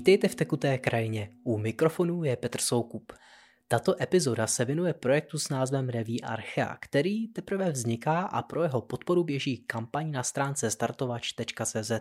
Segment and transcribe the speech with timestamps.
[0.00, 1.30] Vítejte v Tekuté krajině.
[1.44, 3.12] U mikrofonu je Petr Soukup.
[3.68, 8.80] Tato epizoda se věnuje projektu s názvem Reví Archea, který teprve vzniká a pro jeho
[8.80, 11.92] podporu běží kampaň na stránce startovač.cz.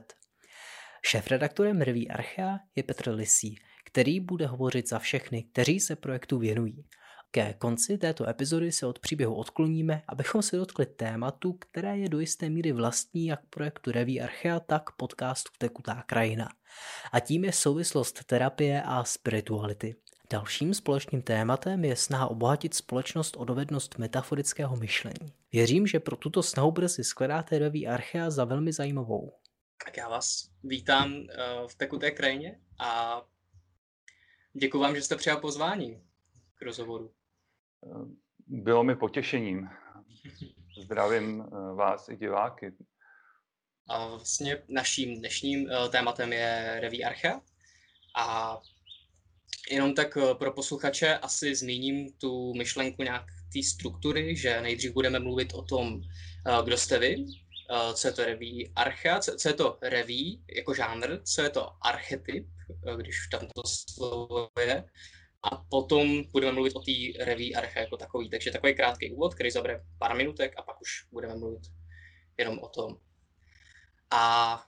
[1.05, 3.55] Šéfredaktorem Reví Archea je Petr Lisí,
[3.85, 6.85] který bude hovořit za všechny, kteří se projektu věnují.
[7.31, 12.19] Ke konci této epizody se od příběhu odkloníme, abychom se dotkli tématu, které je do
[12.19, 16.49] jisté míry vlastní jak projektu Reví Archea, tak podcastu Tekutá krajina.
[17.11, 19.95] A tím je souvislost terapie a spirituality.
[20.31, 25.33] Dalším společným tématem je snaha obohatit společnost o dovednost metaforického myšlení.
[25.51, 29.39] Věřím, že pro tuto snahu brzy skladáte Reví Archea za velmi zajímavou.
[29.85, 31.27] Tak já vás vítám uh,
[31.67, 33.21] v Tekuté krajině a
[34.53, 36.03] děkuji vám, že jste přijal pozvání
[36.55, 37.11] k rozhovoru.
[38.47, 39.69] Bylo mi potěšením.
[40.83, 42.73] Zdravím eh, vás i diváky.
[43.89, 47.41] A vlastně naším dnešním eh, tématem je Reví Archa.
[48.15, 48.57] A
[49.71, 55.19] jenom tak eh, pro posluchače asi zmíním tu myšlenku nějak té struktury, že nejdřív budeme
[55.19, 56.01] mluvit o tom,
[56.63, 57.25] kdo jste vy,
[57.93, 62.47] co je to reví archa, co je to reví jako žánr, co je to archetyp,
[62.97, 64.83] když tam to slovo je,
[65.43, 68.29] a potom budeme mluvit o té reví arche jako takový.
[68.29, 71.61] Takže takový krátký úvod, který zabere pár minutek a pak už budeme mluvit
[72.37, 72.97] jenom o tom.
[74.11, 74.63] A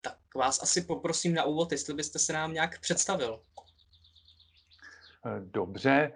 [0.00, 3.42] tak vás asi poprosím na úvod, jestli byste se nám nějak představil.
[5.40, 6.12] Dobře,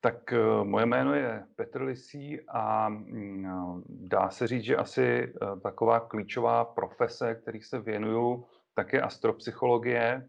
[0.00, 5.60] tak eh, moje jméno je Petr Lisí a mm, dá se říct, že asi eh,
[5.62, 8.44] taková klíčová profese, který se věnuju,
[8.74, 10.28] tak je astropsychologie.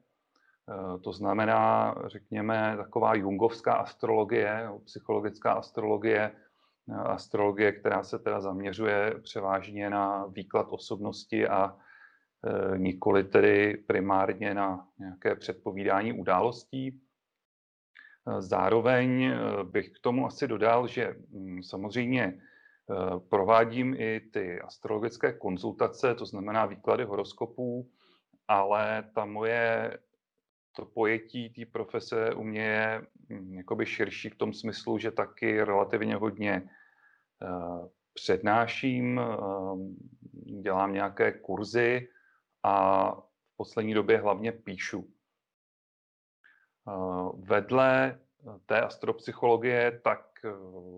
[0.70, 6.32] Eh, to znamená, řekněme, taková jungovská astrologie, psychologická astrologie,
[6.90, 11.76] eh, astrologie, která se teda zaměřuje převážně na výklad osobnosti a
[12.46, 17.00] eh, nikoli tedy primárně na nějaké předpovídání událostí.
[18.40, 22.40] Zároveň bych k tomu asi dodal, že hm, samozřejmě
[23.30, 27.90] provádím i ty astrologické konzultace, to znamená výklady horoskopů,
[28.48, 29.98] ale ta moje
[30.76, 35.64] to pojetí té profese u mě je hm, jakoby širší v tom smyslu, že taky
[35.64, 36.70] relativně hodně
[37.42, 39.80] uh, přednáším, uh,
[40.62, 42.10] dělám nějaké kurzy
[42.64, 45.14] a v poslední době hlavně píšu.
[46.86, 48.20] Uh, vedle
[48.66, 50.34] té astropsychologie, tak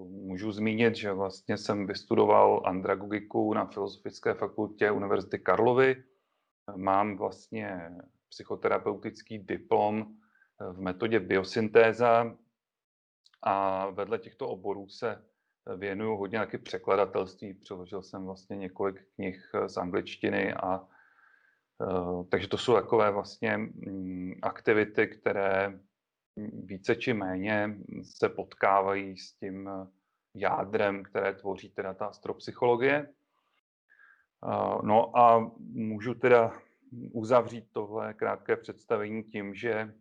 [0.09, 6.03] můžu zmínit, že vlastně jsem vystudoval andragogiku na Filozofické fakultě Univerzity Karlovy.
[6.75, 7.91] Mám vlastně
[8.29, 12.37] psychoterapeutický diplom eh, v metodě biosyntéza
[13.41, 15.25] a vedle těchto oborů se
[15.77, 17.53] věnuju hodně taky překladatelství.
[17.53, 20.87] Přeložil jsem vlastně několik knih eh, z angličtiny a
[21.81, 25.79] eh, takže to jsou takové vlastně mm, aktivity, které
[26.53, 29.69] více či méně se potkávají s tím
[30.33, 33.13] jádrem, které tvoří teda ta astropsychologie.
[34.83, 36.51] No a můžu teda
[37.13, 39.93] uzavřít tohle krátké představení tím, že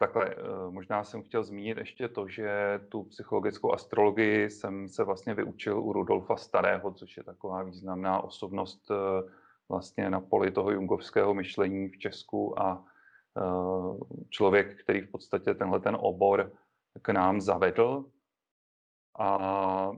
[0.00, 5.34] takhle, eh, možná jsem chtěl zmínit ještě to, že tu psychologickou astrologii jsem se vlastně
[5.34, 9.30] vyučil u Rudolfa Starého, což je taková významná osobnost eh,
[9.68, 12.84] vlastně na poli toho jungovského myšlení v Česku a
[13.36, 13.42] eh,
[14.28, 16.52] člověk, který v podstatě tenhle ten obor
[17.02, 18.04] k nám zavedl.
[19.18, 19.92] A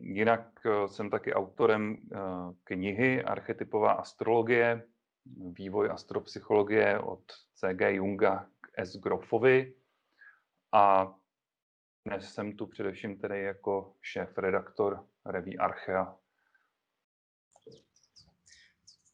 [0.00, 2.18] Jinak eh, jsem taky autorem eh,
[2.64, 4.86] knihy Archetypová astrologie,
[5.52, 7.22] vývoj astropsychologie od
[7.54, 7.94] C.G.
[7.94, 8.96] Junga k S.
[8.96, 9.74] Groffovi.
[10.72, 11.14] A
[12.06, 16.16] dnes jsem tu především tedy jako šéf-redaktor reví Archea.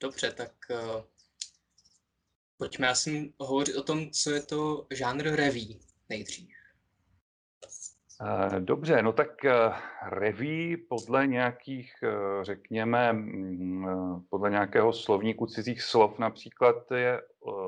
[0.00, 1.02] Dobře, tak uh,
[2.56, 6.63] pojďme asi hovořit o tom, co je to žánr reví nejdřív.
[8.26, 9.72] Eh, dobře, no tak eh,
[10.02, 13.86] reví podle nějakých, eh, řekněme, mm,
[14.30, 17.22] podle nějakého slovníku cizích slov například je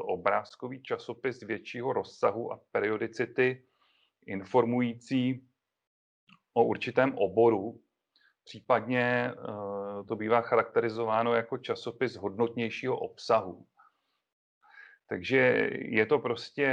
[0.08, 3.62] obrázkový časopis většího rozsahu a periodicity
[4.26, 5.48] informující
[6.54, 7.80] o určitém oboru.
[8.44, 9.32] Případně
[10.08, 13.66] to bývá charakterizováno jako časopis hodnotnějšího obsahu.
[15.08, 16.68] Takže je to prostě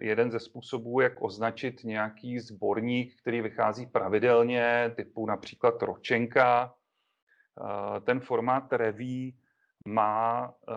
[0.00, 6.74] jeden ze způsobů, jak označit nějaký sborník, který vychází pravidelně, typu například Ročenka.
[7.60, 9.36] Eh, ten formát reví
[9.86, 10.72] má eh,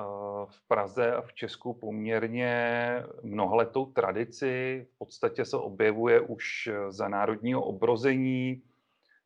[0.45, 4.87] v Praze a v Česku poměrně mnohaletou tradici.
[4.95, 8.63] V podstatě se objevuje už za národního obrození.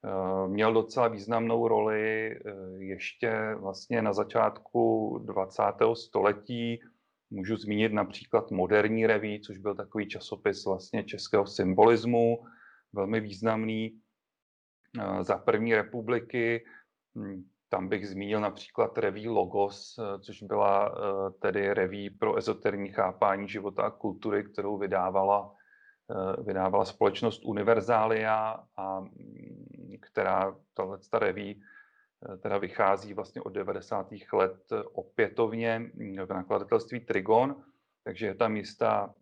[0.05, 2.39] Eh, měl docela významnou roli
[2.77, 5.63] ještě vlastně na začátku 20.
[5.95, 6.81] století
[7.29, 12.45] Můžu zmínit například Moderní reví, což byl takový časopis vlastně českého symbolismu,
[12.93, 13.99] velmi významný
[15.21, 16.65] za první republiky.
[17.17, 20.95] Hm, tam bych zmínil například reví Logos, což byla
[21.41, 25.55] tedy reví pro ezoterní chápání života a kultury, kterou vydávala,
[26.45, 31.61] vydávala společnost Univerzália a hm, která, tahle ta reví
[32.29, 34.07] Eh, teda vychází vlastně od 90.
[34.33, 35.91] let opětovně
[36.25, 37.55] v nakladatelství Trigon,
[38.03, 39.13] takže je tam jistá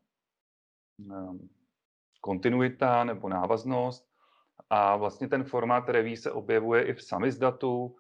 [1.12, 1.50] ehm,
[2.22, 4.08] kontinuita nebo návaznost
[4.70, 7.96] a vlastně ten formát reví se objevuje i v samizdatu,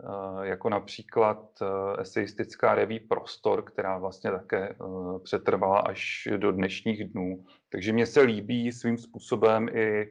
[0.00, 4.76] eh, jako například eh, eseistická reví Prostor, která vlastně také
[5.22, 7.44] přetrvala až do dnešních dnů.
[7.68, 10.10] Takže mně se líbí svým způsobem i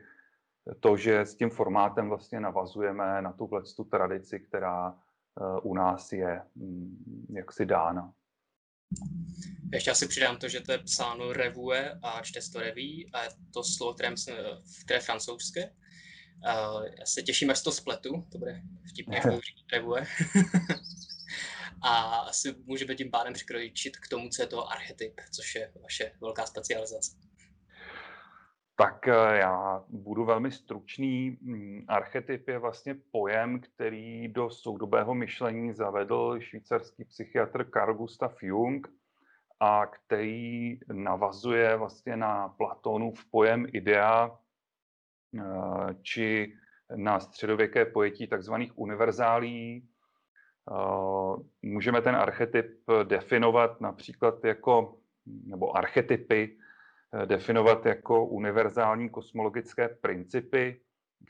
[0.79, 6.11] to, že s tím formátem vlastně navazujeme na tu tu tradici, která eh, u nás
[6.11, 8.13] je mm, jaksi dána.
[9.73, 13.29] Ještě asi přidám to, že to je psáno revue a čte to reví a je
[13.53, 14.35] to slovo, které, myslím,
[14.83, 15.69] které je francouzské.
[15.69, 19.21] Uh, já se těším, až to spletu, to bude vtipně
[19.73, 20.05] revue.
[21.81, 26.11] a asi můžeme tím pádem přikročit k tomu, co je to archetyp, což je vaše
[26.21, 27.11] velká specializace.
[28.75, 31.37] Tak eh, já budu velmi stručný.
[31.41, 38.87] Mm, archetyp je vlastně pojem, který do soudobého myšlení zavedl švýcarský psychiatr Carl Gustav Jung
[39.59, 44.39] a který navazuje vlastně na Platonův pojem idea
[45.39, 46.57] eh, či
[46.95, 49.87] na středověké pojetí takzvaných univerzálí.
[50.71, 56.57] Eh, můžeme ten archetyp definovat například jako, nebo archetypy
[57.25, 60.81] definovat jako univerzální kosmologické principy,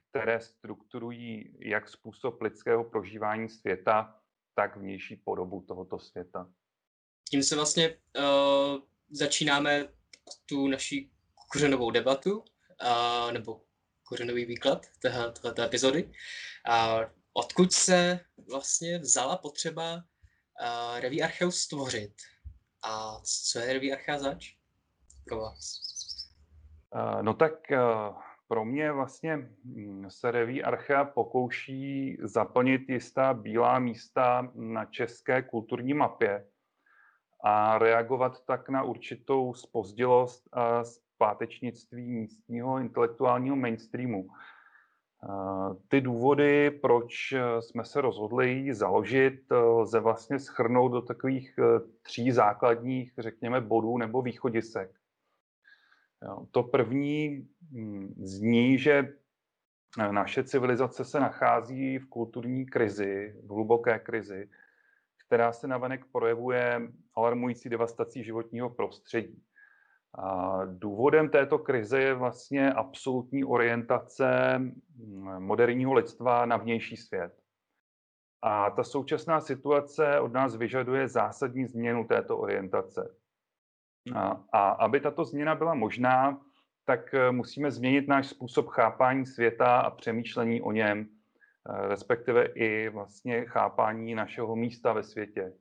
[0.09, 4.19] které strukturují jak způsob lidského prožívání světa,
[4.55, 6.49] tak vnější podobu tohoto světa.
[7.29, 9.87] Tím se vlastně uh, začínáme
[10.45, 11.11] tu naší
[11.51, 13.61] kořenovou debatu, uh, nebo
[14.03, 14.85] kořenový výklad
[15.41, 16.03] této epizody.
[16.03, 16.13] Uh,
[17.33, 18.19] odkud se
[18.49, 22.13] vlastně vzala potřeba uh, Reví Archeus stvořit?
[22.81, 24.62] A co je Reví Archea zač?
[25.25, 25.83] Pro vás?
[27.21, 27.79] No tak eh,
[28.47, 35.93] pro mě vlastně hm, se reví Archa pokouší zaplnit jistá bílá místa na české kulturní
[35.93, 36.47] mapě
[37.43, 44.27] a reagovat tak na určitou spozdělost a zpátečnictví místního intelektuálního mainstreamu.
[45.23, 51.59] Eh, ty důvody, proč eh, jsme se rozhodli ji založit, lze vlastně schrnout do takových
[52.01, 55.02] tří základních, řekněme, bodů nebo východisek.
[56.51, 59.13] To první hm, zní, že
[59.99, 64.49] eh, naše civilizace se nachází v kulturní krizi, v hluboké krizi,
[65.27, 66.81] která se navenek projevuje
[67.15, 69.43] alarmující devastací životního prostředí.
[70.15, 74.75] A důvodem této krize je vlastně absolutní orientace hm,
[75.39, 77.43] moderního lidstva na vnější svět.
[78.41, 83.22] A ta současná situace od nás vyžaduje zásadní změnu této orientace.
[84.53, 86.41] A, aby tato změna byla možná,
[86.85, 91.07] tak eh, musíme změnit náš způsob chápání světa a přemýšlení o něm,
[91.69, 95.53] eh, respektive i vlastně chápání našeho místa ve světě.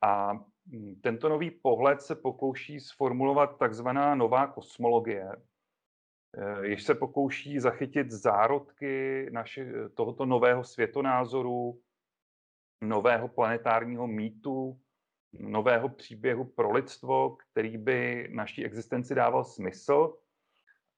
[0.00, 0.32] A
[0.66, 8.10] hm, tento nový pohled se pokouší sformulovat takzvaná nová kosmologie, eh, jež se pokouší zachytit
[8.10, 11.80] zárodky naše, tohoto nového světonázoru,
[12.80, 14.80] nového planetárního mýtu,
[15.38, 20.14] nového příběhu pro lidstvo, který by naší existenci dával smysl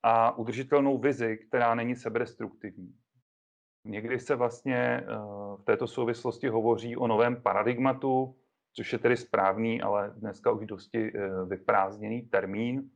[0.02, 2.94] a udržitelnou vizi, která není sebedestruktivní.
[3.84, 5.04] Někdy se vlastně eh,
[5.56, 8.36] v této souvislosti hovoří o novém paradigmatu,
[8.72, 12.90] což je tedy správný, ale dneska už dosti eh, vyprázdněný termín.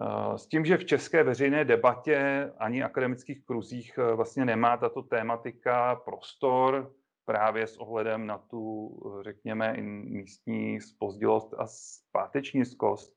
[0.00, 5.96] Eh, s tím, že v české veřejné debatě ani akademických kruzích vlastně nemá tato tématika
[5.96, 8.90] prostor, právě s ohledem na tu,
[9.22, 13.14] řekněme, místní spozdilost a zpátečnickost.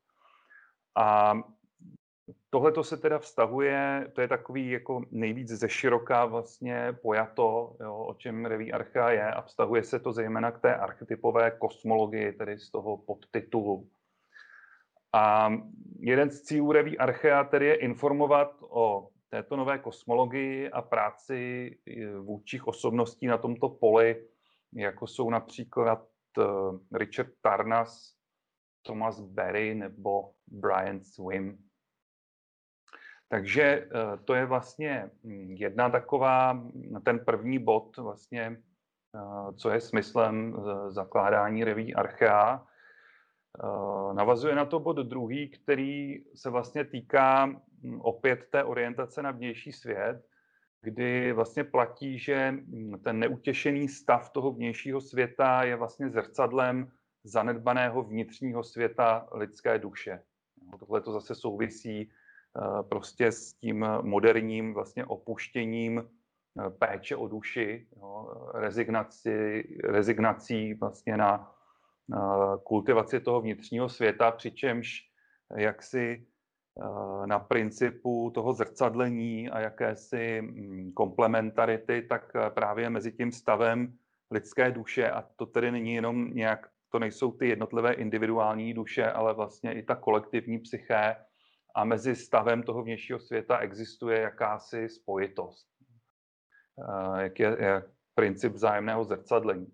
[0.97, 1.33] A
[2.49, 8.05] tohle to se teda vztahuje, to je takový jako nejvíc ze široká vlastně pojato, jo,
[8.05, 12.59] o čem reví archa je a vztahuje se to zejména k té archetypové kosmologii, tedy
[12.59, 13.89] z toho podtitulu.
[15.13, 15.53] A
[15.99, 22.17] jeden z cílů reví archea tedy je informovat o této nové kosmologii a práci eh,
[22.17, 24.27] vůdčích osobností na tomto poli,
[24.73, 26.07] jako jsou například
[26.39, 26.43] eh,
[26.97, 28.13] Richard Tarnas,
[28.81, 31.57] Thomas Berry nebo Brian Swim.
[33.29, 36.67] Takže eh, to je vlastně hm, jedna taková,
[37.05, 38.61] ten první bod vlastně,
[39.57, 40.55] co je smyslem
[40.89, 42.67] zakládání reví Archea.
[44.13, 49.71] Navazuje na to bod druhý, který se vlastně týká hm, opět té orientace na vnější
[49.71, 50.25] svět,
[50.81, 56.91] kdy vlastně platí, že hm, ten neutěšený stav toho vnějšího světa je vlastně zrcadlem
[57.23, 60.23] zanedbaného vnitřního světa lidské duše.
[60.79, 67.87] Tohle to zase souvisí eh, prostě s tím moderním vlastně opuštěním eh, péče o duši,
[68.53, 71.56] rezignaci, rezignací vlastně na
[72.63, 75.01] kultivaci toho vnitřního světa, přičemž
[75.55, 76.25] jaksi
[76.81, 83.93] eh, na principu toho zrcadlení a jakési hm, komplementarity, tak právě mezi tím stavem
[84.31, 89.33] lidské duše, a to tedy není jenom nějak to nejsou ty jednotlivé individuální duše, ale
[89.33, 91.15] vlastně i ta kolektivní psyché
[91.75, 95.67] a mezi stavem toho vnějšího světa existuje jakási spojitost.
[96.79, 97.83] Eh, jak je, je
[98.15, 99.67] princip vzájemného zrcadlení.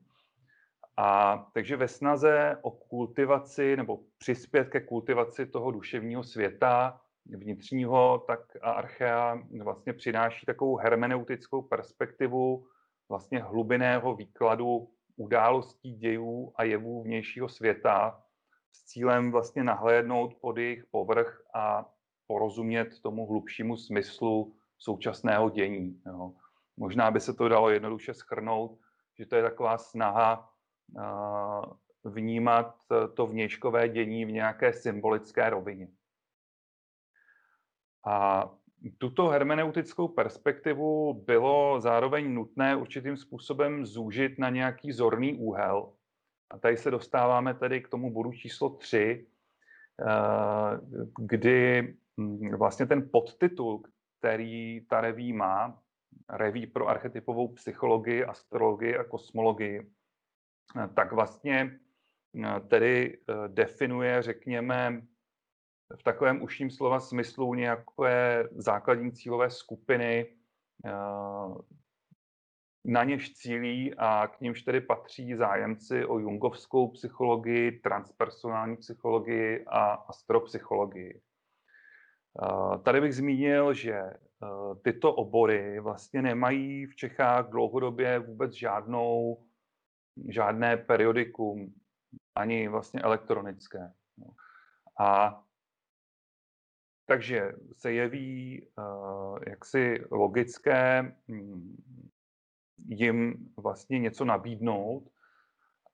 [0.97, 8.39] A takže ve snaze o kultivaci nebo přispět ke kultivaci toho duševního světa vnitřního, tak
[8.61, 12.67] Archea vlastně přináší takovou hermeneutickou perspektivu
[13.09, 18.23] vlastně hlubinného výkladu událostí, dějů a jevů vnějšího světa
[18.71, 21.89] s cílem vlastně nahlédnout pod jejich povrch a
[22.27, 26.01] porozumět tomu hlubšímu smyslu současného dění.
[26.05, 26.33] Jo.
[26.77, 28.79] Možná by se to dalo jednoduše schrnout,
[29.19, 30.52] že to je taková snaha
[32.03, 32.75] vnímat
[33.13, 35.87] to vnějškové dění v nějaké symbolické rovině.
[38.05, 38.49] A
[38.97, 45.93] tuto hermeneutickou perspektivu bylo zároveň nutné určitým způsobem zúžit na nějaký zorný úhel.
[46.49, 49.27] A tady se dostáváme tedy k tomu bodu číslo 3,
[50.01, 50.05] eh,
[51.19, 53.83] kdy hm, vlastně ten podtitul,
[54.19, 55.79] který ta reví má,
[56.29, 59.85] reví pro archetypovou psychologii, astrologii a kosmologii, eh,
[60.95, 61.79] tak vlastně
[62.45, 63.17] eh, tedy
[63.47, 65.01] definuje, řekněme,
[65.99, 70.35] v takovém užším slova smyslu nějaké základní cílové skupiny,
[70.85, 70.91] eh,
[72.85, 79.93] na něž cílí a k nímž tedy patří zájemci o jungovskou psychologii, transpersonální psychologii a
[79.93, 81.21] astropsychologii.
[82.41, 84.15] Eh, tady bych zmínil, že eh,
[84.83, 89.43] tyto obory vlastně nemají v Čechách dlouhodobě vůbec žádnou,
[90.29, 91.73] žádné periodikum,
[92.35, 93.93] ani vlastně elektronické.
[94.99, 95.41] A
[97.05, 101.75] takže se jeví uh, jaksi logické hm,
[102.85, 105.09] jim vlastně něco nabídnout.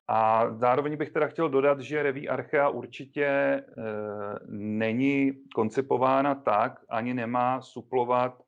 [0.07, 3.83] A zároveň bych teda chtěl dodat, že reví Archea určitě uh,
[4.57, 8.43] není koncipována tak, ani nemá suplovat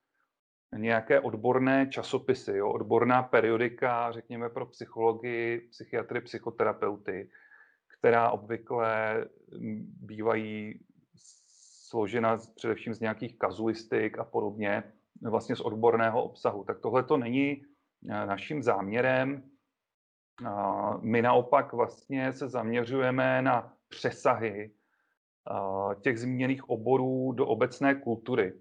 [0.78, 7.30] nějaké odborné časopisy, jo, odborná periodika, řekněme pro psychologii, psychiatry, psychoterapeuty,
[7.98, 9.26] která obvykle
[10.02, 10.80] bývají
[11.88, 14.84] složena především z nějakých kazuistik a podobně,
[15.22, 16.64] vlastně z odborného obsahu.
[16.64, 17.52] Tak tohle to není
[18.10, 19.44] eh, naším záměrem.
[21.02, 24.72] My naopak vlastně se zaměřujeme na přesahy
[26.02, 28.54] těch zmíněných oborů do obecné kultury,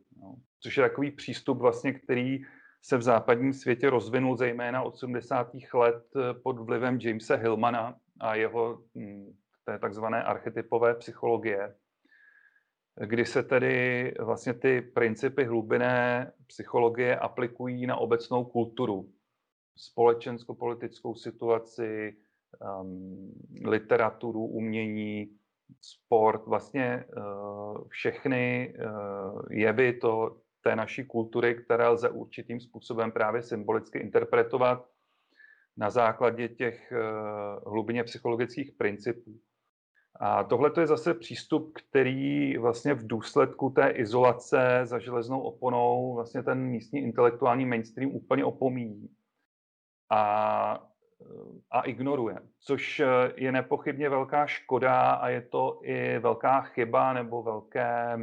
[0.61, 2.43] což je takový přístup vlastně, který
[2.83, 5.51] se v západním světě rozvinul zejména od 70.
[5.75, 11.75] let eh, pod vlivem Jamesa Hillmana a jeho hm, té takzvané archetypové psychologie
[13.07, 19.13] kdy se tedy vlastně ty principy hlubinné psychologie aplikují na obecnou kulturu,
[19.77, 22.17] společensko-politickou situaci,
[22.81, 23.33] um,
[23.65, 25.37] literaturu, umění,
[25.81, 33.43] sport, vlastně uh, všechny uh, jevy to, té naší kultury, které lze určitým způsobem právě
[33.43, 34.89] symbolicky interpretovat
[35.77, 39.41] na základě těch uh, hlubině psychologických principů.
[40.21, 46.43] A tohle je zase přístup, který vlastně v důsledku té izolace za železnou oponou vlastně
[46.43, 49.11] ten místní intelektuální mainstream úplně opomíjí
[50.11, 50.90] a,
[51.71, 53.03] a ignoruje, což
[53.37, 58.19] je nepochybně velká škoda a je to i velká chyba nebo velké,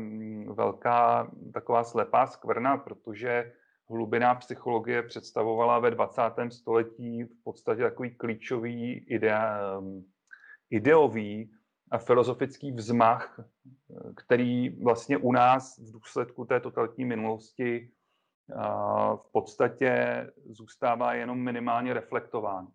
[0.54, 3.54] velká taková slepá skvrna, protože
[3.89, 6.22] hlubiná psychologie představovala ve 20.
[6.50, 9.39] století v podstatě takový klíčový ide,
[10.70, 11.51] ideový
[11.92, 13.39] a filozofický vzmach,
[14.16, 17.92] který vlastně u nás v důsledku té totalitní minulosti
[19.16, 22.68] v podstatě zůstává jenom minimálně reflektován.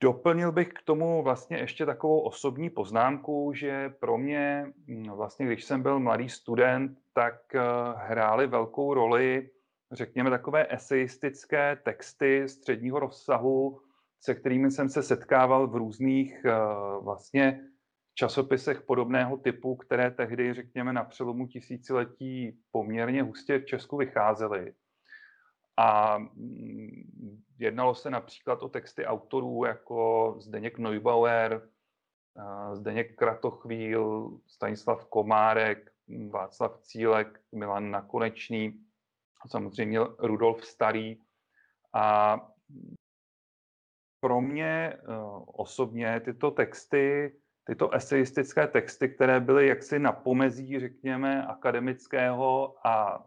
[0.00, 4.72] Doplnil bych k tomu vlastně ještě takovou osobní poznámku, že pro mě,
[5.14, 7.60] vlastně když jsem byl mladý student, tak e,
[7.96, 9.50] hrály velkou roli,
[9.92, 13.80] řekněme, takové eseistické texty středního rozsahu,
[14.20, 16.52] se kterými jsem se setkával v různých e,
[17.00, 17.60] vlastně
[18.18, 24.74] časopisech podobného typu, které tehdy, řekněme, na přelomu tisíciletí poměrně hustě v Česku vycházely.
[25.76, 31.68] A mm, jednalo se například o texty autorů jako Zdeněk Neubauer,
[32.72, 35.90] Zdeněk Kratochvíl, Stanislav Komárek,
[36.30, 38.84] Václav Cílek, Milan Nakonečný,
[39.46, 41.22] samozřejmě Rudolf Starý.
[41.94, 42.36] A
[44.20, 44.98] pro mě eh,
[45.46, 53.26] osobně tyto texty, tyto eseistické texty, které byly jaksi na pomezí, řekněme, akademického a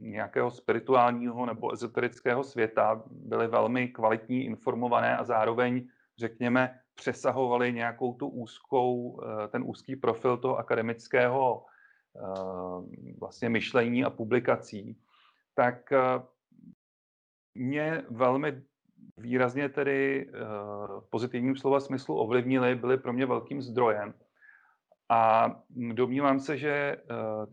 [0.00, 8.28] nějakého spirituálního nebo ezoterického světa, byly velmi kvalitní, informované a zároveň, řekněme, přesahovaly nějakou tu
[8.28, 11.64] úzkou, eh, ten úzký profil toho akademického
[12.16, 12.20] eh,
[13.20, 14.98] vlastně myšlení a publikací,
[15.54, 15.92] tak
[17.54, 18.62] mě velmi
[19.16, 20.28] výrazně tedy
[21.00, 24.14] v pozitivním slova smyslu ovlivnili, byly pro mě velkým zdrojem.
[25.08, 25.50] A
[25.92, 26.96] domnívám se, že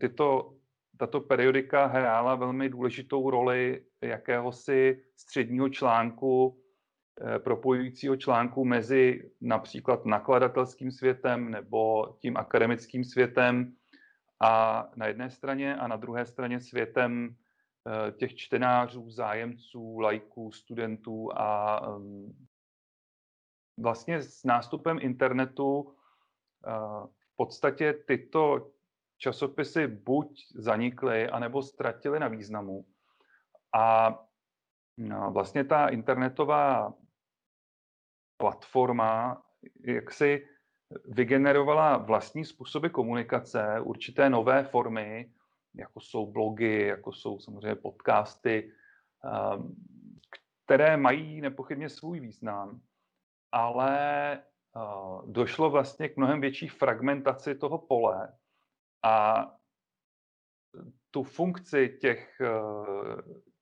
[0.00, 0.54] tyto,
[0.96, 6.60] tato periodika hrála velmi důležitou roli jakéhosi středního článku,
[7.38, 13.72] propojujícího článku mezi například nakladatelským světem nebo tím akademickým světem
[14.40, 17.47] a na jedné straně a na druhé straně světem Eh,
[18.16, 21.80] těch čtenářů, zájemců, lajků, studentů a
[23.80, 25.94] vlastně s nástupem internetu
[26.66, 26.70] eh,
[27.06, 28.70] v podstatě tyto
[29.18, 32.84] časopisy buď zanikly, anebo ztratily na významu.
[33.74, 34.18] A
[34.96, 36.94] no, vlastně ta internetová
[38.36, 39.42] platforma
[39.84, 40.48] jak si
[41.04, 45.32] vygenerovala vlastní způsoby komunikace, určité nové formy,
[45.74, 48.72] jako jsou blogy, jako jsou samozřejmě podcasty,
[49.24, 49.74] ehm,
[50.64, 52.80] které mají nepochybně svůj význam,
[53.52, 54.42] ale eh,
[55.26, 58.32] došlo vlastně k mnohem větší fragmentaci toho pole
[59.02, 59.44] a
[61.10, 62.48] tu funkci těch eh,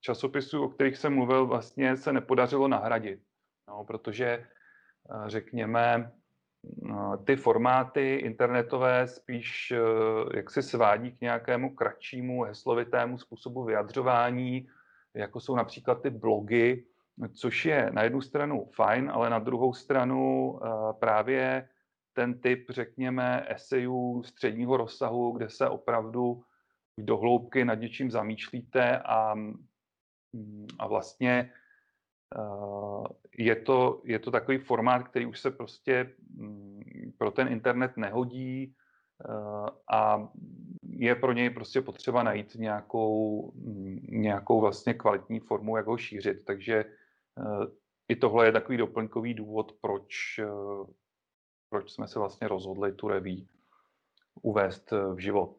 [0.00, 3.22] časopisů, o kterých jsem mluvil, vlastně se nepodařilo nahradit.
[3.68, 4.48] No, protože, eh,
[5.26, 6.12] řekněme,
[7.24, 14.68] ty formáty internetové spíš eh, jak se svádí k nějakému kratšímu heslovitému způsobu vyjadřování,
[15.14, 16.84] jako jsou například ty blogy,
[17.34, 20.68] což je na jednu stranu fajn, ale na druhou stranu eh,
[21.00, 21.68] právě
[22.12, 26.42] ten typ, řekněme, esejů středního rozsahu, kde se opravdu
[27.00, 29.34] do hloubky nad něčím zamýšlíte a,
[30.32, 31.52] mm, a vlastně
[33.38, 38.74] je to, je to takový formát, který už se prostě mm, pro ten internet nehodí
[39.28, 40.28] eh, a
[40.82, 46.44] je pro něj prostě potřeba najít nějakou, mm, nějakou vlastně kvalitní formu, jak ho šířit.
[46.44, 47.66] Takže eh,
[48.08, 50.40] i tohle je takový doplňkový důvod, proč,
[51.70, 53.48] proč jsme se vlastně rozhodli tu reví
[54.42, 55.56] uvést v život.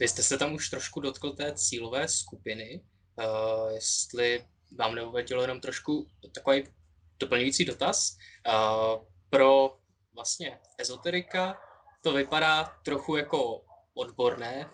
[0.00, 2.80] Vy jste se tam už trošku dotkl té cílové skupiny.
[3.20, 4.44] Uh, jestli
[4.78, 6.64] vám neuvedilo jenom trošku takový
[7.18, 8.16] doplňující dotaz.
[8.48, 9.76] Uh, pro
[10.14, 11.60] vlastně ezoterika
[12.02, 13.60] to vypadá trochu jako
[13.94, 14.70] odborné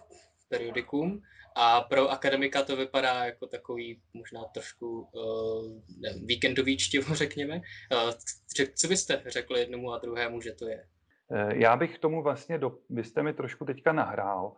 [0.49, 1.23] periodikum
[1.57, 7.57] a pro akademika to vypadá jako takový možná trošku uh, nevím, víkendový čtivo, řekněme.
[7.57, 8.13] Uh,
[8.75, 10.85] co byste řekli jednomu a druhému, že to je?
[11.55, 14.57] Já bych tomu vlastně, do, vy jste mi trošku teďka nahrál,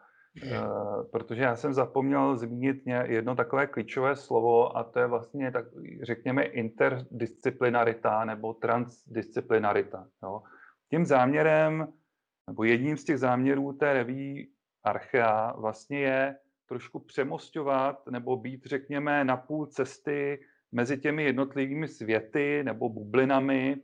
[1.11, 5.65] protože já jsem zapomněl zmínit jedno takové klíčové slovo a to je vlastně, tak,
[6.03, 10.07] řekněme, interdisciplinarita nebo transdisciplinarita.
[10.23, 10.43] Jo.
[10.91, 11.89] Tím záměrem,
[12.47, 14.51] nebo jedním z těch záměrů té reví
[14.85, 16.37] Archea vlastně je
[16.69, 20.41] trošku přemostovat nebo být, řekněme, na půl cesty
[20.73, 23.77] mezi těmi jednotlivými světy nebo bublinami,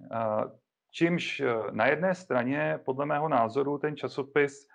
[0.00, 0.50] uh,
[0.90, 4.68] čímž na jedné straně, podle mého názoru, ten časopis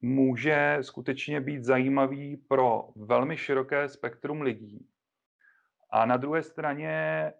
[0.00, 4.86] může skutečně být zajímavý pro velmi široké spektrum lidí.
[5.90, 7.32] A na druhé straně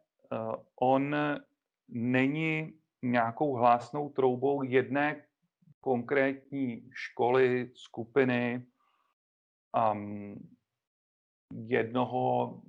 [0.81, 1.17] on
[1.89, 5.25] není nějakou hlásnou troubou jedné
[5.81, 8.67] konkrétní školy, skupiny,
[9.93, 10.49] um,
[11.51, 12.63] jednoho,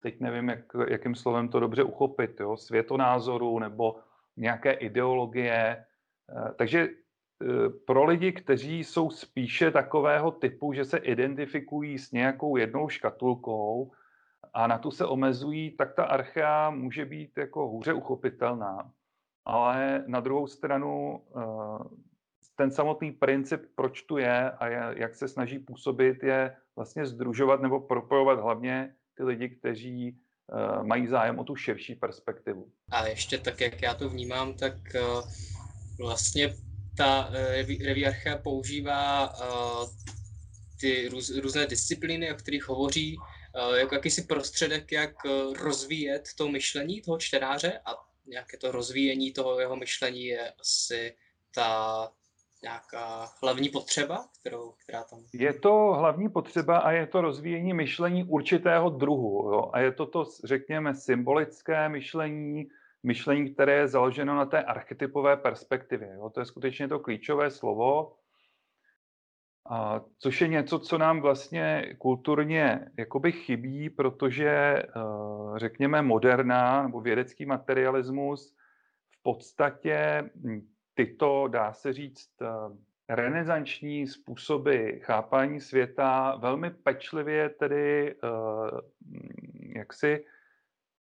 [0.00, 4.00] teď nevím, jak, jakým slovem to dobře uchopit, jo, světonázoru nebo
[4.36, 5.84] nějaké ideologie.
[6.56, 7.09] Takže Eh,
[7.86, 13.92] pro lidi, kteří jsou spíše takového typu, že se identifikují s nějakou jednou škatulkou
[14.54, 18.90] a na tu se omezují, tak ta archea může být jako hůře uchopitelná.
[19.44, 21.84] Ale na druhou stranu eh,
[22.56, 27.80] ten samotný princip, proč tu je a jak se snaží působit, je vlastně združovat nebo
[27.80, 30.20] propojovat hlavně ty lidi, kteří
[30.82, 32.68] mají zájem o tu širší perspektivu.
[32.92, 34.74] A ještě tak, jak já to vnímám, tak
[35.98, 36.54] vlastně
[36.96, 37.30] ta
[37.84, 39.32] reviarcha používá
[40.80, 43.16] ty růz, různé disciplíny, o kterých hovoří,
[43.76, 45.14] jako jakýsi prostředek, jak
[45.58, 47.90] rozvíjet to myšlení toho čtenáře a
[48.26, 51.16] nějaké to rozvíjení toho jeho myšlení je asi
[51.54, 52.08] ta
[52.62, 55.24] nějaká hlavní potřeba, kterou, která tam...
[55.32, 59.52] Je to hlavní potřeba a je to rozvíjení myšlení určitého druhu.
[59.52, 59.70] Jo?
[59.72, 62.68] A je to to, řekněme, symbolické myšlení,
[63.02, 66.14] myšlení, které je založeno na té archetypové perspektivě.
[66.14, 66.30] Jo?
[66.30, 68.16] To je skutečně to klíčové slovo,
[69.70, 74.82] a což je něco, co nám vlastně kulturně jakoby chybí, protože eh,
[75.56, 78.56] řekněme moderná nebo vědecký materialismus
[79.10, 80.60] v podstatě hm,
[80.94, 82.46] tyto, dá se říct, eh,
[83.08, 88.18] renesanční způsoby chápání světa velmi pečlivě tedy eh,
[89.76, 90.24] jaksi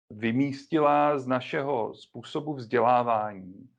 [0.09, 3.69] vymístila z našeho způsobu vzdělávání.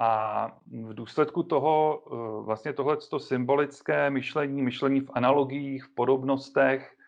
[0.00, 6.98] A v důsledku toho eh, vlastně tohleto symbolické myšlení, myšlení v analogiích, v podobnostech,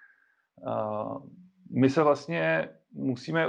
[1.70, 3.46] my se vlastně musíme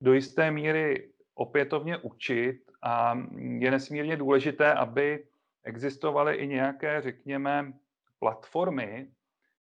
[0.00, 3.18] do jisté míry opětovně učit a
[3.58, 5.26] je nesmírně důležité, aby
[5.64, 7.72] existovaly i nějaké, řekněme,
[8.18, 9.10] platformy,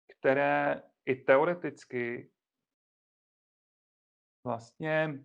[0.08, 2.30] které i teoreticky
[4.44, 5.20] vlastně,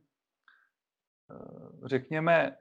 [1.31, 2.57] eh, řekněme,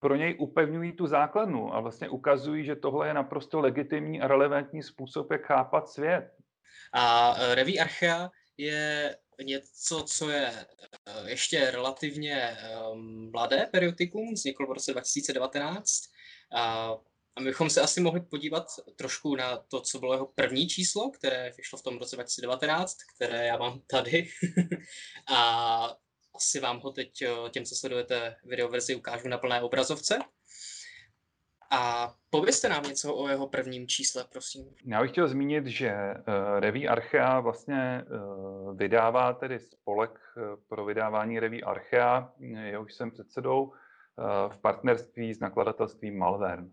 [0.00, 4.82] pro něj upevňují tu základnu a vlastně ukazují, že tohle je naprosto legitimní a relevantní
[4.82, 6.30] způsob, jak chápat svět.
[6.92, 10.52] A eh, Reví Archea je něco, co je
[11.06, 12.56] eh, ještě relativně
[13.30, 16.02] mladé periodikum, vzniklo v roce 2019.
[16.56, 16.94] A,
[17.36, 18.66] a my bychom se asi mohli podívat
[18.96, 23.46] trošku na to, co bylo jeho první číslo, které vyšlo v tom roce 2019, které
[23.46, 24.28] já mám tady.
[25.34, 25.90] a
[26.34, 30.18] asi vám ho teď eh, těm, co sledujete videoverzi, ukážu na plné obrazovce.
[31.70, 34.74] A povězte nám něco o jeho prvním čísle, prosím.
[34.86, 40.20] Já bych chtěl zmínit, že uh, Reví Archea vlastně uh, vydává tedy spolek
[40.68, 43.72] pro vydávání Reví Archea, jehož jsem předsedou, uh,
[44.52, 46.70] v partnerství s nakladatelstvím Malvern.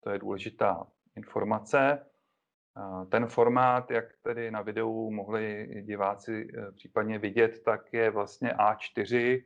[0.00, 2.06] To je důležitá informace.
[3.08, 9.42] Ten formát, jak tedy na videu mohli diváci uh, případně vidět, tak je vlastně A4,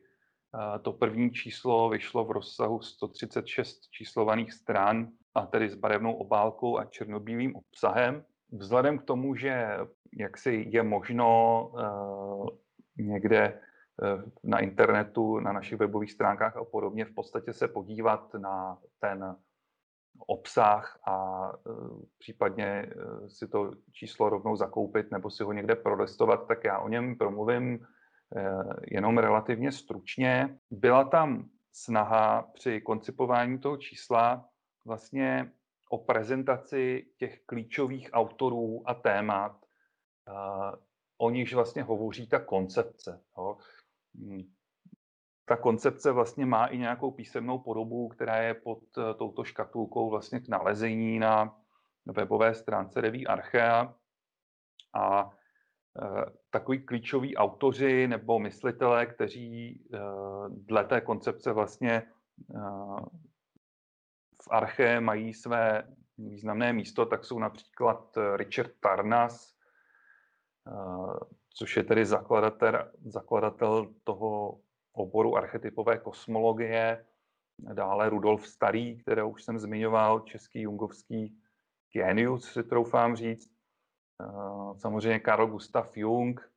[0.83, 6.85] to první číslo vyšlo v rozsahu 136 číslovaných stran a tedy s barevnou obálkou a
[6.85, 8.25] černobílým obsahem.
[8.53, 9.69] Vzhledem k tomu, že
[10.19, 12.49] jaksi je možno uh,
[12.97, 13.61] někde
[14.45, 19.37] na internetu, na našich webových stránkách a podobně v podstatě se podívat na ten
[20.27, 22.87] obsah a uh, případně
[23.29, 27.87] si to číslo rovnou zakoupit nebo si ho někde prolistovat, tak já o něm promluvím
[28.37, 30.59] Eh, jenom relativně stručně.
[30.71, 34.49] Byla tam snaha při koncipování toho čísla
[34.87, 35.53] vlastně
[35.91, 39.57] o prezentaci těch klíčových autorů a témat,
[41.19, 43.21] o nichž vlastně hovoří ta koncepce.
[45.45, 50.41] Ta koncepce vlastně má i nějakou písemnou podobu, která je pod eh, touto škatulkou vlastně
[50.41, 51.57] k nalezení na
[52.07, 53.95] webové stránce Reví Archea.
[54.95, 55.31] A
[55.99, 59.99] Eh, takový klíčoví autoři nebo myslitelé, kteří eh,
[60.49, 62.03] dle té koncepce vlastně
[64.43, 69.55] v arche mají své významné místo, tak jsou například Richard Tarnas,
[71.55, 74.61] což je tedy zakladatel, zakladatel toho
[74.93, 77.07] oboru archetypové kosmologie,
[77.59, 81.39] dále Rudolf Starý, kterého už jsem zmiňoval, český jungovský
[81.93, 83.53] genius, si troufám říct,
[84.23, 86.53] Eh, samozřejmě Karl Gustav Jung,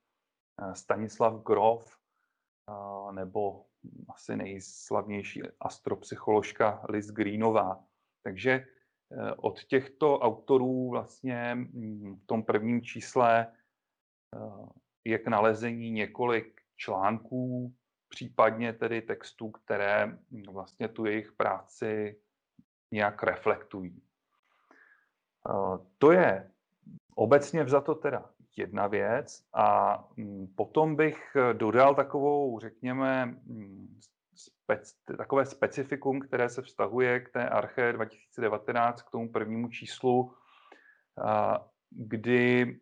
[0.62, 1.98] eh, Stanislav Grof
[2.70, 3.66] eh, nebo
[4.10, 7.84] asi nejslavnější astropsycholožka Liz Greenová.
[8.24, 8.68] Takže
[9.38, 13.54] od těchto autorů vlastně hm, v tom prvním čísle
[15.04, 17.74] je k nalezení několik článků,
[18.10, 20.18] případně tedy textů, které
[20.52, 22.20] vlastně tu jejich práci
[22.92, 24.02] nějak reflektují.
[25.98, 26.52] To je
[27.16, 34.00] Obecně vzato teda jedna věc a mm, potom bych eh, dodal takovou, řekněme, mm,
[34.36, 40.34] spec, takové specifikum, které se vztahuje k té Arche 2019, k tomu prvnímu číslu,
[41.90, 42.80] kdy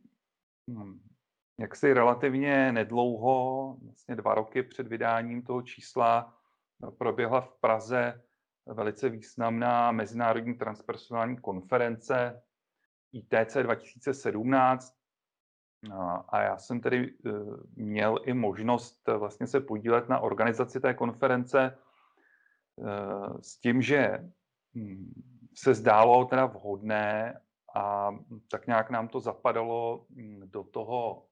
[1.58, 6.38] mm, jaksi relativně nedlouho, vlastně dva roky před vydáním toho čísla,
[6.98, 8.22] proběhla v Praze
[8.66, 12.42] velice významná mezinárodní transpersonální konference
[13.14, 14.94] ITC 2017,
[16.30, 17.14] A já jsem tedy
[17.76, 21.78] měl i možnost vlastně se podílet na organizaci té konference
[23.42, 24.32] s tím, že
[24.76, 25.14] hm,
[25.56, 27.40] se zdálo teda vhodné
[27.76, 28.12] a
[28.52, 31.26] tak nějak nám to zapadalo hm, do toho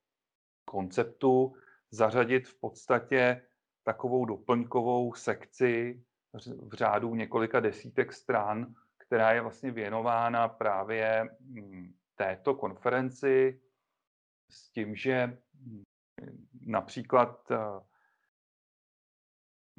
[0.72, 1.56] konceptu
[1.92, 3.42] zařadit v podstatě
[3.84, 6.04] takovou doplňkovou sekci
[6.70, 13.62] v řádu několika desítek stran, která je vlastně věnována právě hm, této konferenci
[14.50, 15.84] s tím, že hm,
[16.62, 17.58] například eh,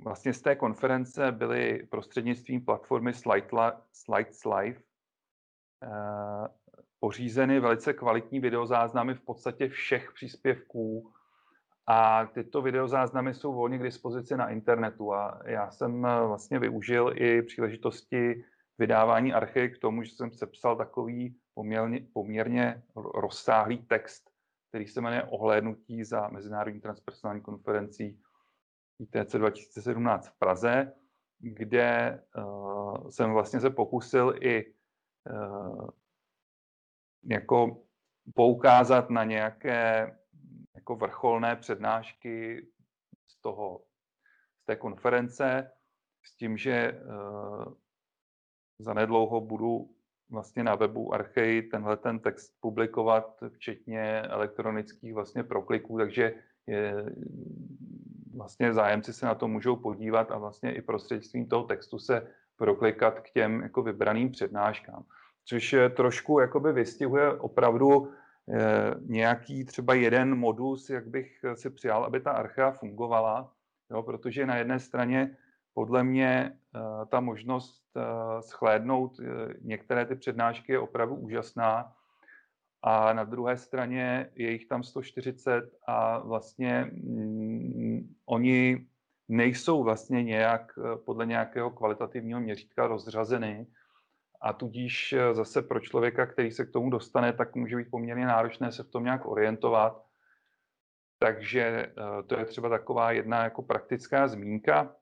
[0.05, 4.81] vlastně z té konference byly prostřednictvím platformy Slides Live
[5.83, 6.62] eh,
[7.03, 11.13] pořízeny velice kvalitní videozáznamy v podstatě všech příspěvků.
[11.87, 17.13] A tyto videozáznamy jsou volně k dispozici na internetu a já jsem eh, vlastně využil
[17.15, 18.45] i příležitosti
[18.79, 22.83] vydávání archy k tomu, že jsem sepsal takový poměrně, poměrně
[23.15, 24.31] rozsáhlý text,
[24.69, 28.21] který se jmenuje Ohlédnutí za Mezinárodní transpersonální konferencí
[29.01, 30.93] ITC 2017 v Praze,
[31.39, 34.75] kde uh, jsem vlastně se pokusil i
[35.31, 35.89] uh,
[37.25, 37.83] jako
[38.35, 40.15] poukázat na nějaké
[40.75, 42.67] jako vrcholné přednášky
[43.29, 43.81] z toho,
[44.63, 45.71] z té konference,
[46.25, 47.75] s tím, že uh,
[48.79, 49.91] zanedlouho budu
[50.31, 56.35] vlastně na webu Archej tenhle ten text publikovat, včetně elektronických vlastně prokliků, takže
[56.67, 56.95] je,
[58.35, 63.21] vlastně zájemci se na to můžou podívat a vlastně i prostřednictvím toho textu se proklikat
[63.21, 65.05] k těm jako vybraným přednáškám.
[65.45, 68.13] Což trošku jakoby vystihuje opravdu
[68.49, 73.53] eh, nějaký třeba jeden modus, jak bych si přijal, aby ta archa fungovala,
[73.91, 75.37] jo, protože na jedné straně
[75.75, 81.93] podle mě eh, ta možnost eh, schlédnout eh, některé ty přednášky je opravdu úžasná
[82.83, 88.87] a na druhé straně je jich tam 140 a vlastně mm, oni
[89.29, 93.67] nejsou vlastně nějak podle nějakého kvalitativního měřítka rozřazeny
[94.43, 98.73] a tudíž zase pro člověka, který se k tomu dostane, tak může být poměrně náročné
[98.73, 100.05] se v tom nějak orientovat.
[101.19, 101.93] Takže
[102.27, 104.97] to je třeba taková jedna jako praktická zmínka.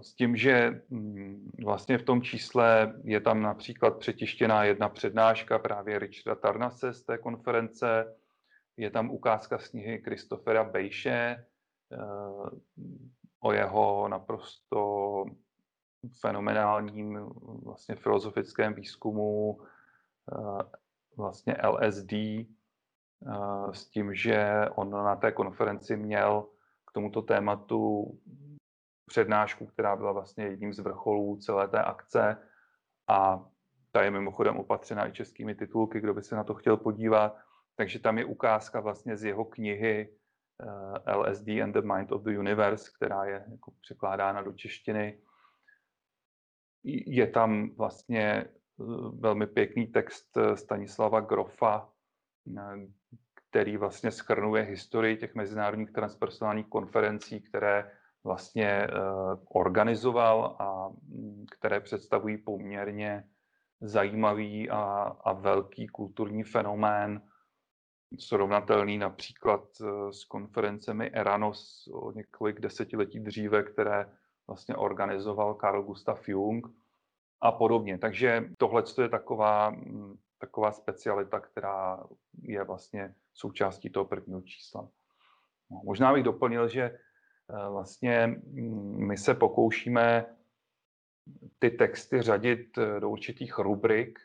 [0.00, 5.98] S tím, že mm, vlastně v tom čísle je tam například přetištěná jedna přednáška právě
[5.98, 8.16] Richarda Tarnase z té konference,
[8.76, 11.44] je tam ukázka z knihy Kristofera Bejše
[11.92, 11.96] eh,
[13.40, 15.24] o jeho naprosto
[16.20, 17.18] fenomenálním
[17.64, 19.60] vlastně filozofickém výzkumu
[20.32, 20.62] eh,
[21.16, 22.46] vlastně LSD eh,
[23.72, 26.48] s tím, že on na té konferenci měl
[26.86, 28.12] k tomuto tématu
[29.06, 32.36] přednášku, která byla vlastně jedním z vrcholů celé té akce
[33.08, 33.44] a
[33.92, 37.36] ta je mimochodem opatřena i českými titulky, kdo by se na to chtěl podívat.
[37.76, 40.08] Takže tam je ukázka vlastně z jeho knihy
[41.06, 45.18] eh, LSD and the Mind of the Universe, která je jako překládána do češtiny.
[46.84, 48.44] Je tam vlastně
[48.76, 51.88] uh, velmi pěkný text eh, Stanislava Grofa,
[52.44, 52.74] uh,
[53.52, 57.90] který vlastně schrnuje historii těch mezinárodních transpersonálních konferencí, které
[58.24, 58.88] vlastně eh,
[59.54, 63.24] organizoval a mm, které představují poměrně
[63.80, 64.82] zajímavý a,
[65.24, 67.22] a velký kulturní fenomén,
[68.18, 74.06] srovnatelný například eh, s konferencemi Eranos o několik desetiletí dříve, které
[74.46, 76.66] vlastně organizoval Carl Gustav Jung
[77.40, 77.98] a podobně.
[77.98, 82.04] Takže tohle je taková, mm, taková specialita, která
[82.42, 84.88] je vlastně součástí toho prvního čísla.
[85.70, 86.98] No, možná bych doplnil, že
[87.50, 90.26] Eh, vlastně mm, my se pokoušíme
[91.58, 94.18] ty texty řadit eh, do určitých rubrik.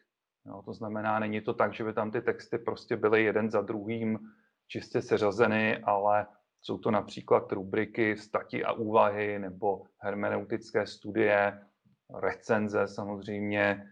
[0.46, 3.62] Jo, to znamená, není to tak, že by tam ty texty prostě byly jeden za
[3.62, 4.20] druhým
[4.68, 6.28] čistě seřazeny, ale
[6.62, 11.62] jsou to například rubriky stati a úvahy nebo hermeneutické studie,
[12.22, 13.92] recenze samozřejmě,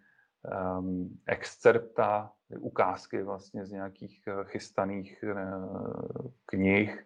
[0.79, 7.03] um, excerpta, ukázky vlastně z nějakých eh, chystaných uh, knih,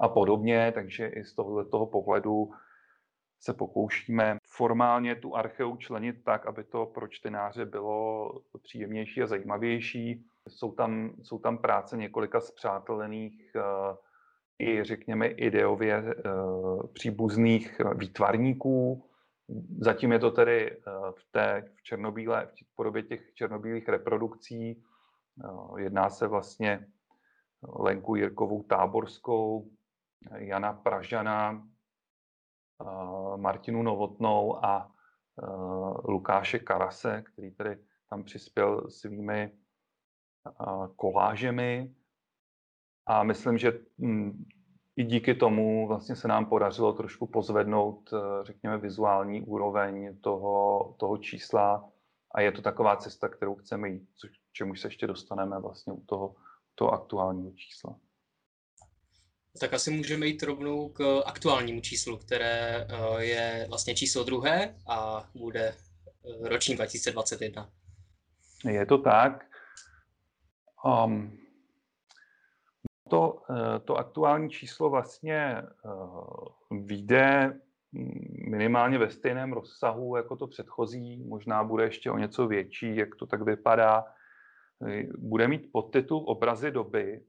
[0.00, 2.50] a podobně, takže i z tohoto toho pohledu
[3.40, 8.30] se pokoušíme formálně tu archeu členit tak, aby to pro čtenáře bylo
[8.62, 10.26] příjemnější a zajímavější.
[10.48, 13.96] Jsou tam, jsou tam práce několika zpřátelených uh,
[14.58, 19.04] i řekněme ideově uh, příbuzných výtvarníků.
[19.78, 24.82] Zatím je to tedy uh, v té v černobílé, v podobě těch černobílých reprodukcí.
[25.76, 26.86] Jedná se vlastně
[27.62, 29.70] Lenku Jirkovou Táborskou,
[30.36, 31.68] Jana Pražana,
[33.36, 34.92] Martinu Novotnou a
[36.04, 37.78] Lukáše Karase, který tedy
[38.10, 39.50] tam přispěl svými
[40.96, 41.94] kolážemi
[43.06, 44.44] a myslím, že hm,
[44.96, 51.18] i díky tomu vlastně se nám podařilo trošku pozvednout, eh, řekněme, vizuální úroveň toho, toho
[51.18, 51.90] čísla
[52.34, 56.00] a je to taková cesta, kterou chceme jít, což, čemu se ještě dostaneme vlastně u
[56.00, 56.34] toho,
[56.74, 57.98] toho aktuálního čísla.
[59.60, 65.28] Tak asi můžeme jít rovnou k aktuálnímu číslu, které eh, je vlastně číslo druhé a
[65.34, 67.70] bude eh, roční 2021.
[68.70, 69.44] Je to tak.
[70.84, 71.43] Um,
[73.08, 75.62] to, eh, to aktuální číslo vlastně
[76.70, 77.60] vyjde
[78.50, 83.26] minimálně ve stejném rozsahu jako to předchozí, možná bude ještě o něco větší, jak to
[83.26, 84.04] tak vypadá.
[85.18, 87.24] Bude mít podtitul Obrazy doby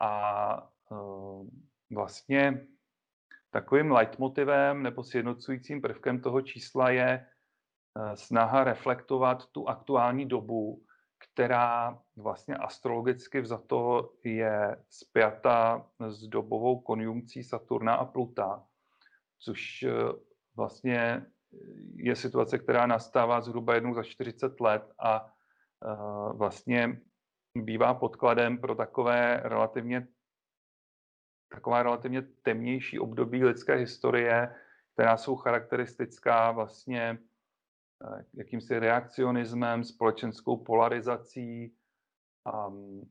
[0.00, 1.46] a Eh,
[1.94, 2.66] vlastně
[3.50, 10.84] takovým leitmotivem nebo sjednocujícím prvkem toho čísla je eh, snaha reflektovat tu aktuální dobu,
[11.34, 18.64] která vlastně astrologicky vzato je spjata s dobovou konjunkcí Saturna a Pluta,
[19.38, 19.92] což eh,
[20.56, 21.26] vlastně
[21.96, 25.30] je situace, která nastává zhruba jednou za 40 let a
[26.32, 27.00] vlastně
[27.58, 30.08] bývá podkladem pro takové relativně
[31.48, 34.54] taková relativně temnější období lidské historie,
[34.94, 37.18] která jsou charakteristická vlastně eh,
[38.34, 41.74] jakýmsi reakcionismem, společenskou polarizací,
[42.68, 43.08] um,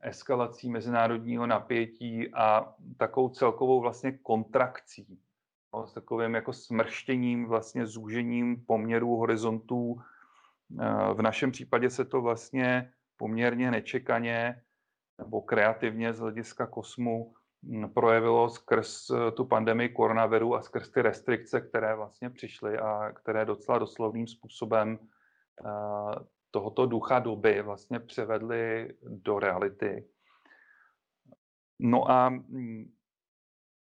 [0.00, 5.18] eskalací mezinárodního napětí a takovou celkovou vlastně kontrakcí,
[5.74, 10.00] no, s takovým jako smrštěním, vlastně zúžením poměrů horizontů.
[10.80, 14.62] Eh, v našem případě se to vlastně poměrně nečekaně
[15.18, 17.34] nebo kreativně z hlediska kosmu
[17.94, 23.44] projevilo skrz eh, tu pandemii koronaviru a skrz ty restrikce, které vlastně přišly a které
[23.44, 30.08] docela doslovným způsobem eh, tohoto ducha doby vlastně převedly do reality.
[31.78, 32.92] No a mm,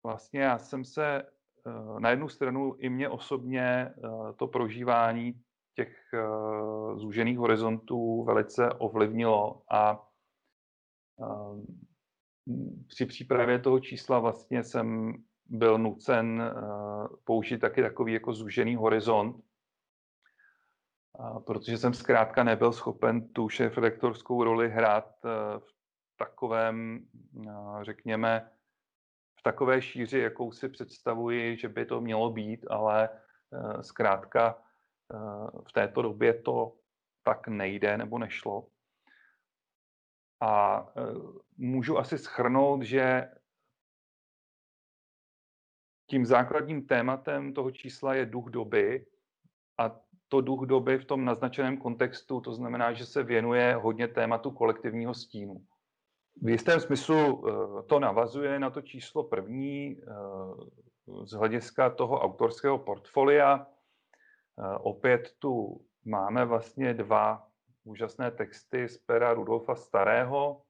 [0.03, 3.93] vlastně já jsem se eh, na jednu stranu i mě osobně
[4.35, 5.41] to prožívání
[5.75, 5.97] těch
[6.95, 10.07] zúžených horizontů velice ovlivnilo a
[12.87, 15.13] při přípravě toho čísla vlastně jsem
[15.45, 16.53] byl nucen eh,
[17.23, 19.43] použít taky takový jako zúžený horizont,
[21.45, 27.05] protože jsem zkrátka nebyl schopen tu šéf-redaktorskou roli hrát eh, v takovém,
[27.47, 28.51] eh, řekněme,
[29.39, 33.09] v takové šíři, jakou si představuji, že by to mělo být, ale
[33.81, 34.57] zkrátka
[35.67, 36.75] v této době to
[37.23, 38.67] tak nejde nebo nešlo.
[40.41, 41.01] A e,
[41.57, 43.31] můžu asi schrnout, že
[46.09, 49.05] tím základním tématem toho čísla je duch doby
[49.79, 54.51] a to duch doby v tom naznačeném kontextu, to znamená, že se věnuje hodně tématu
[54.51, 55.65] kolektivního stínu.
[56.41, 60.03] V jistém smyslu e, to navazuje na to číslo první e,
[61.25, 63.67] z hlediska toho autorského portfolia.
[64.79, 67.47] Opět tu máme vlastně dva
[67.85, 70.61] úžasné texty z pera Rudolfa Starého,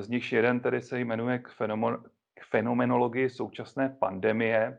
[0.00, 2.02] z nichž jeden tedy se jmenuje k, fenomen,
[2.34, 4.78] k fenomenologii současné pandemie.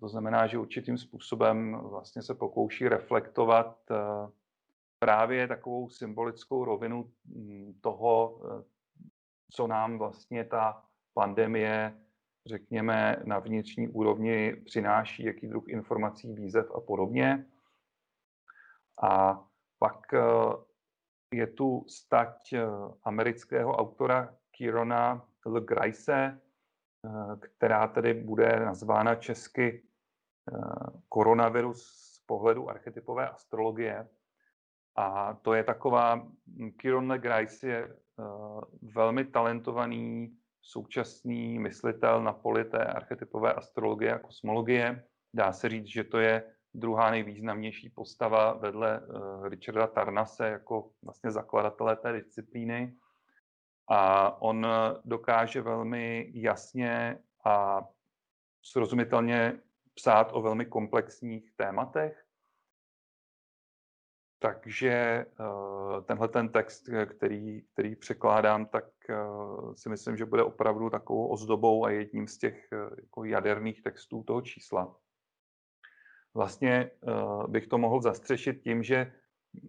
[0.00, 3.78] To znamená, že určitým způsobem vlastně se pokouší reflektovat
[4.98, 8.40] právě takovou symbolickou rovinu hm, toho,
[9.52, 10.82] co nám vlastně ta
[11.14, 12.00] pandemie,
[12.46, 17.46] řekněme, na vnitřní úrovni přináší, jaký druh informací, výzev a podobně.
[19.02, 19.44] A
[19.78, 20.22] pak eh,
[21.34, 22.66] je tu stať eh,
[23.04, 25.60] amerického autora Kirona L.
[25.60, 29.82] Grice, eh, která tedy bude nazvána česky
[31.08, 34.08] koronavirus z pohledu archetypové astrologie.
[34.96, 36.28] A to je taková,
[36.76, 37.18] Kiron L.
[37.18, 37.96] Grice je
[38.94, 45.04] velmi talentovaný současný myslitel na poli té archetypové astrologie a kosmologie.
[45.34, 51.30] Dá se říct, že to je druhá nejvýznamnější postava vedle uh, Richarda Tarnase jako vlastně
[51.30, 52.96] zakladatele té disciplíny.
[53.88, 54.66] A on
[55.04, 57.82] dokáže velmi jasně a
[58.62, 59.60] srozumitelně
[59.94, 62.24] psát o velmi komplexních tématech.
[64.38, 68.84] Takže uh, tenhle ten text, který, který překládám, tak
[69.74, 72.68] si myslím, že bude opravdu takovou ozdobou a jedním z těch
[73.00, 74.96] jako jaderných textů toho čísla
[76.36, 79.12] vlastně uh, bych to mohl zastřešit tím, že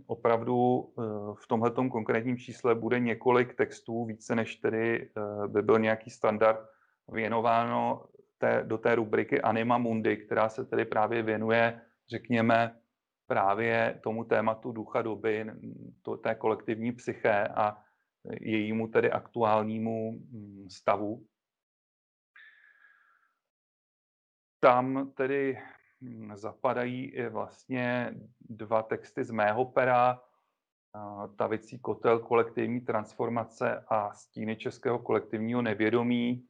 [0.07, 5.79] opravdu uh, v tomhle konkrétním čísle bude několik textů, více než tedy uh, by byl
[5.79, 6.59] nějaký standard
[7.07, 8.05] věnováno
[8.37, 12.79] té, do té rubriky Anima Mundi, která se tedy právě věnuje, řekněme,
[13.27, 15.45] právě tomu tématu ducha doby,
[16.01, 17.83] to, té kolektivní psyché a
[18.41, 21.25] jejímu tedy aktuálnímu mm, stavu.
[24.59, 25.57] Tam tedy
[26.35, 28.15] zapadají i vlastně
[28.49, 30.21] dva texty z mého pera,
[31.35, 36.47] Tavicí kotel kolektivní transformace a stíny českého kolektivního nevědomí,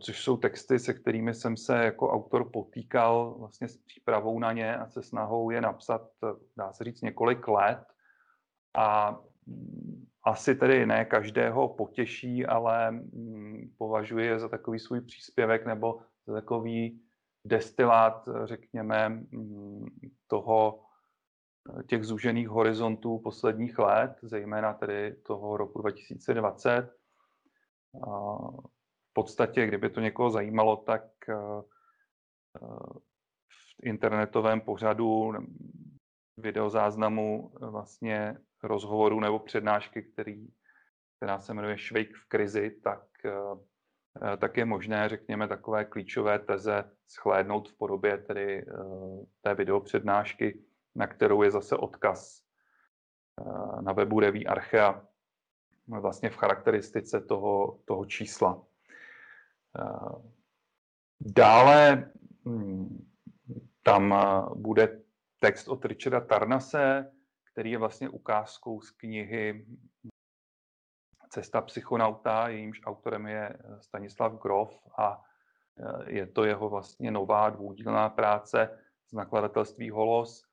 [0.00, 4.76] což jsou texty, se kterými jsem se jako autor potýkal vlastně s přípravou na ně
[4.76, 6.10] a se snahou je napsat,
[6.56, 7.84] dá se říct, několik let.
[8.74, 16.00] A mm, asi tedy ne každého potěší, ale mm, považuje za takový svůj příspěvek nebo
[16.26, 17.00] za takový
[17.48, 19.86] destilát, řekněme, mm,
[20.26, 20.84] toho,
[21.86, 26.90] těch zúžených horizontů posledních let, zejména tedy toho roku 2020.
[29.10, 31.34] V podstatě, kdyby to někoho zajímalo, tak eh,
[33.48, 35.32] v internetovém pořadu
[36.36, 40.48] videozáznamu vlastně rozhovoru nebo přednášky, který,
[41.16, 43.30] která se jmenuje Švejk v krizi, tak, eh,
[44.38, 48.74] tak je možné, řekněme, takové klíčové teze schlédnout v podobě tedy eh,
[49.40, 50.64] té videopřednášky,
[50.94, 52.42] na kterou je zase odkaz
[53.40, 55.04] eh, na webu Reví Archea
[56.00, 58.64] vlastně v charakteristice toho, toho čísla.
[61.20, 62.12] Dále
[62.48, 63.08] hm,
[63.82, 64.14] tam
[64.54, 65.00] bude
[65.38, 67.12] text od Richarda Tarnase,
[67.52, 69.66] který je vlastně ukázkou z knihy
[71.38, 75.22] Cesta psychonauta, jejímž autorem je eh, Stanislav Grof a
[75.78, 80.44] eh, je to jeho vlastně nová dvoudílná práce z nakladatelství Holos.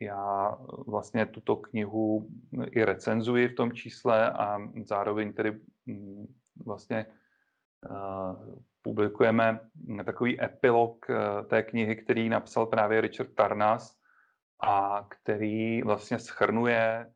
[0.00, 2.28] Já vlastně tuto knihu
[2.70, 6.26] i recenzuji v tom čísle a zároveň tedy mm,
[6.66, 9.60] vlastně eh, publikujeme
[10.04, 11.06] takový epilog
[11.46, 13.98] té knihy, který napsal právě Richard Tarnas,
[14.60, 17.12] a který vlastně schrnuje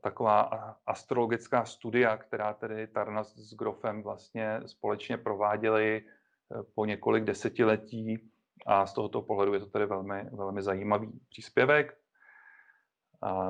[0.00, 0.42] taková
[0.86, 8.30] astrologická studia, která tedy Tarnas s Grofem vlastně společně prováděli uh, po několik desetiletí
[8.66, 11.98] a z tohoto pohledu je to tedy velmi, velmi zajímavý příspěvek.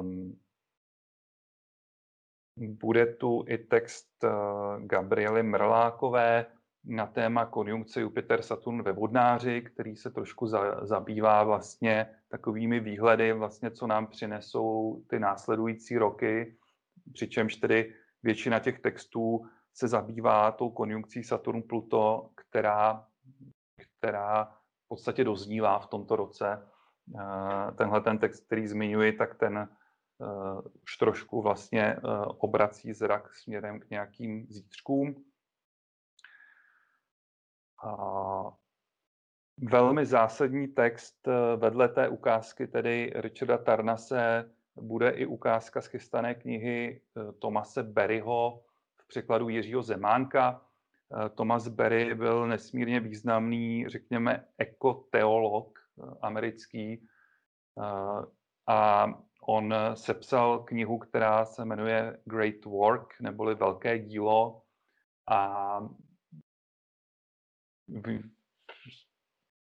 [0.00, 0.38] Um,
[2.56, 6.46] bude tu i text uh, Gabriely Mrlákové,
[6.86, 12.06] na téma konjunkce Jupiter-Saturn ve vodnáři, který se trošku za, zabývá vlastně
[12.36, 16.56] takovými výhledy, vlastně, co nám přinesou ty následující roky,
[17.12, 23.06] přičemž tedy většina těch textů se zabývá tou konjunkcí Saturn-Pluto, která,
[23.98, 24.44] která
[24.84, 26.68] v podstatě doznívá v tomto roce.
[27.20, 29.68] Eh, tenhle ten text, který zmiňuji, tak ten
[30.18, 35.24] uh, už trošku vlastně uh, obrací zrak směrem k nějakým zítřkům.
[39.58, 44.50] Velmi zásadní text eh, vedle té ukázky, tedy Richarda Tarnase,
[44.80, 48.64] bude i ukázka z chystané knihy eh, Tomase Berryho
[48.96, 50.62] v překladu Jiřího Zemánka.
[51.24, 55.78] Eh, Thomas Berry byl nesmírně významný, řekněme, ekoteolog
[56.20, 57.08] americký
[58.66, 59.06] a
[59.42, 64.62] on sepsal knihu, která se jmenuje Great Work, neboli Velké dílo
[65.30, 65.80] a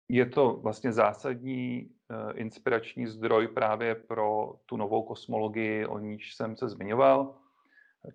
[0.09, 6.57] je to vlastně zásadní eh, inspirační zdroj právě pro tu novou kosmologii, o níž jsem
[6.57, 7.39] se zmiňoval.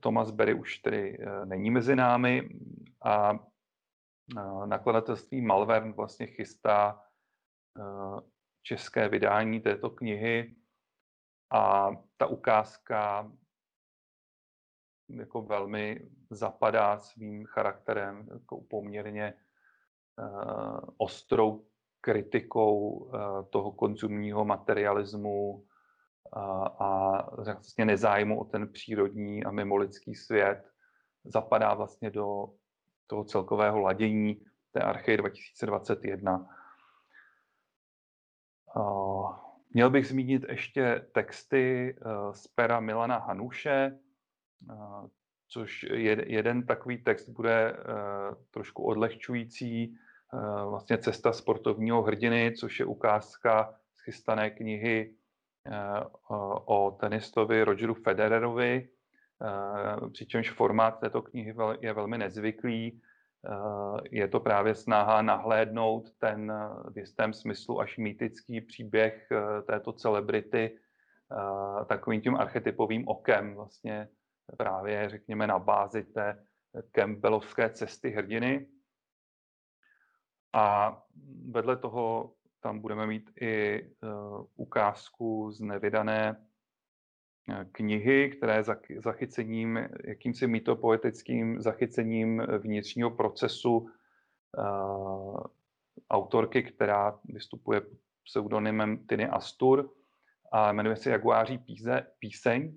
[0.00, 2.48] Thomas Berry už tedy eh, není mezi námi
[3.04, 7.04] a eh, nakladatelství Malvern vlastně chystá
[8.62, 10.56] české vydání této knihy
[11.52, 13.32] a ta ukázka
[15.08, 19.34] jako velmi zapadá svým charakterem jako poměrně
[20.96, 21.69] ostrou
[22.00, 23.18] kritikou eh,
[23.50, 25.64] toho konzumního materialismu
[26.32, 30.72] a, a vlastně nezájmu o ten přírodní a mimolidský svět
[31.24, 32.46] zapadá vlastně do
[33.06, 36.46] toho celkového ladění té Archeje 2021.
[39.70, 43.98] Měl bych zmínit ještě texty eh, z pera Milana Hanuše,
[45.48, 45.86] což
[46.26, 47.76] jeden takový text bude
[48.50, 50.09] trošku odlehčující Eh,
[50.64, 55.14] vlastně cesta sportovního hrdiny, což je ukázka z chystané knihy
[55.66, 56.04] eh,
[56.64, 58.88] o tenistovi Rogeru Federerovi,
[59.42, 63.00] eh, přičemž formát této knihy je velmi nezvyklý.
[64.10, 66.52] Je to právě snaha nahlédnout ten
[66.92, 69.28] v jistém smyslu až mýtický příběh
[69.66, 70.78] této celebrity
[71.86, 74.08] takovým tím archetypovým okem, vlastně
[74.56, 76.46] právě řekněme na bázi té
[76.92, 78.66] Campbellovské cesty hrdiny.
[80.52, 80.96] A
[81.50, 86.46] vedle toho tam budeme mít i uh, ukázku z nevydané
[87.72, 88.64] knihy, které
[88.98, 93.90] zachycením, jakýmsi mitopoetickým zachycením vnitřního procesu
[96.10, 97.82] autorky, která vystupuje
[98.24, 99.90] pseudonymem Tiny Astur
[100.52, 102.76] a jmenuje se Jaguáří píze, píseň.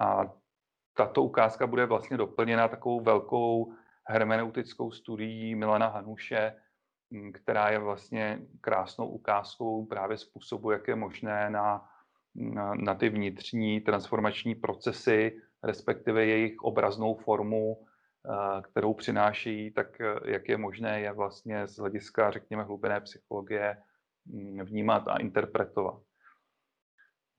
[0.00, 0.32] A
[0.94, 3.72] tato ukázka bude vlastně doplněna takovou velkou
[4.08, 6.54] hermeneutickou studií Milana Hanuše,
[7.32, 11.88] která je vlastně krásnou ukázkou právě způsobu, jak je možné na,
[12.34, 17.86] na, na ty vnitřní transformační procesy, respektive jejich obraznou formu,
[18.62, 23.76] kterou přináší, tak jak je možné je vlastně z hlediska, řekněme, hlubené psychologie
[24.62, 26.02] vnímat a interpretovat.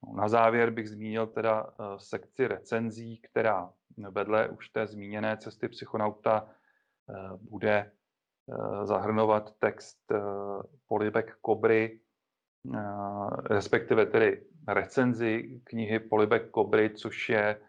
[0.03, 3.73] No, na závěr bych zmínil teda eh, sekci recenzí, která
[4.09, 6.58] vedle už té zmíněné cesty psychonauta eh,
[7.41, 10.11] bude eh, zahrnovat text
[10.87, 11.99] Polibek Kobry,
[13.45, 17.61] respektive tedy recenzi knihy Polibek Kobry, což je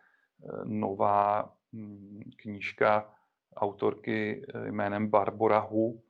[0.64, 3.14] nová hm, knížka
[3.56, 6.02] autorky jménem Barbara Hu,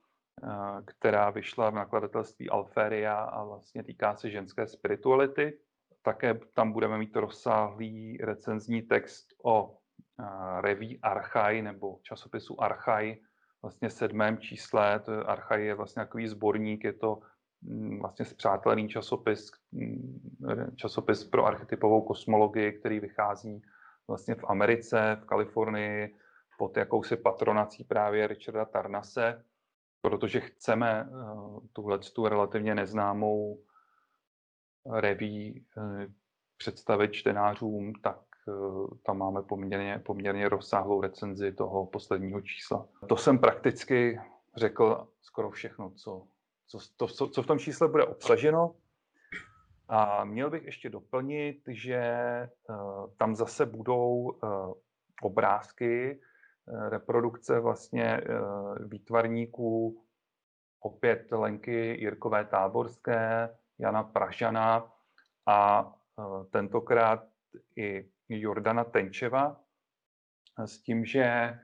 [0.84, 5.58] která vyšla v nakladatelství Alferia a vlastně týká se ženské spirituality.
[6.02, 9.79] Také tam budeme mít rozsáhlý recenzní text o
[10.60, 13.16] reví Archaj nebo časopisu Archaj,
[13.62, 15.00] vlastně sedmém čísle.
[15.00, 15.24] To je,
[15.56, 17.20] je vlastně takový sborník, je to
[17.62, 20.20] mm, vlastně zpřátelený časopis, mm,
[20.76, 23.62] časopis pro archetypovou kosmologii, který vychází
[24.08, 26.16] vlastně v Americe, v Kalifornii,
[26.58, 29.44] pod jakousi patronací právě Richarda Tarnase,
[30.02, 33.64] protože chceme uh, tuhle tu relativně neznámou
[34.86, 36.06] reví eh,
[36.56, 38.29] představit čtenářům, tak eh,
[39.02, 42.88] tam máme poměrně, poměrně rozsáhlou recenzi toho posledního čísla.
[43.06, 44.20] To jsem prakticky
[44.56, 46.26] řekl skoro všechno, co,
[46.66, 48.74] co, to, co, co v tom čísle bude obsaženo.
[49.88, 52.02] A měl bych ještě doplnit, že
[52.68, 52.76] uh,
[53.16, 54.72] tam zase budou uh,
[55.22, 56.20] obrázky,
[56.66, 58.20] uh, reprodukce vlastně
[58.86, 60.02] výtvarníků,
[60.80, 64.92] opět Lenky Jirkové Táborské, Jana Pražana
[65.46, 65.92] a
[66.50, 67.24] tentokrát
[67.76, 68.08] i
[68.38, 69.60] Jordana Tenčeva
[70.64, 71.58] s tím, že e,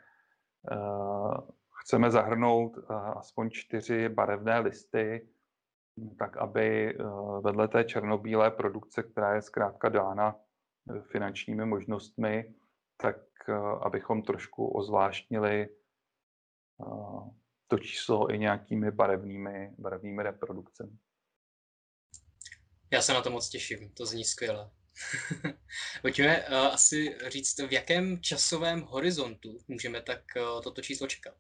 [1.82, 5.28] chceme zahrnout e, aspoň čtyři barevné listy,
[6.18, 6.98] tak aby
[7.40, 10.36] vedle té černobílé produkce, která je zkrátka dána
[11.12, 12.54] finančními možnostmi,
[12.96, 13.16] tak
[13.80, 15.68] abychom trošku ozvláštnili
[17.68, 20.98] to číslo i nějakými barevnými, barevnými reprodukcemi.
[22.92, 24.70] Já se na to moc těším, to zní skvěle.
[26.02, 31.34] Pojďme uh, asi říct, v jakém časovém horizontu můžeme tak uh, toto číslo čekat?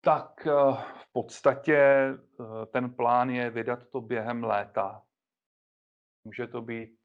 [0.00, 5.02] Tak uh, v podstatě uh, ten plán je vydat to během léta.
[6.24, 6.98] Může to být,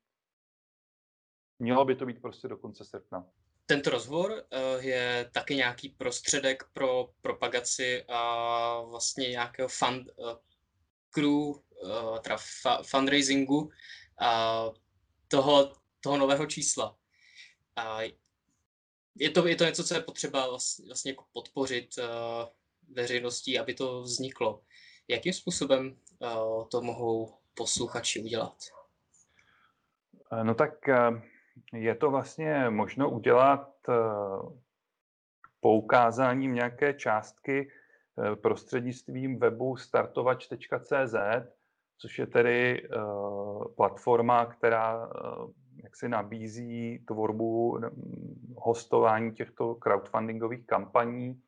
[1.60, 3.26] mělo by to být prostě do konce srpna.
[3.66, 10.08] Tento rozhovor uh, je taky nějaký prostředek pro propagaci a vlastně nějakého fund,
[11.12, 11.54] crew
[12.22, 12.38] teda
[12.84, 13.72] fundraisingu
[15.28, 16.96] toho, toho nového čísla.
[17.76, 18.00] A
[19.16, 22.06] je to, je to něco, co je potřeba vlastně, vlastně jako podpořit uh,
[22.96, 24.62] veřejností, aby to vzniklo.
[25.08, 28.56] Jakým způsobem uh, to mohou posluchači udělat?
[30.44, 30.74] No tak
[31.74, 33.70] je to vlastně možno udělat
[35.60, 37.72] poukázáním nějaké částky
[38.42, 41.16] prostřednictvím webu startovač.cz
[42.02, 45.52] což je tedy uh, platforma, která uh,
[45.84, 47.80] jak si nabízí tvorbu,
[48.58, 51.42] hostování těchto crowdfundingových kampaní.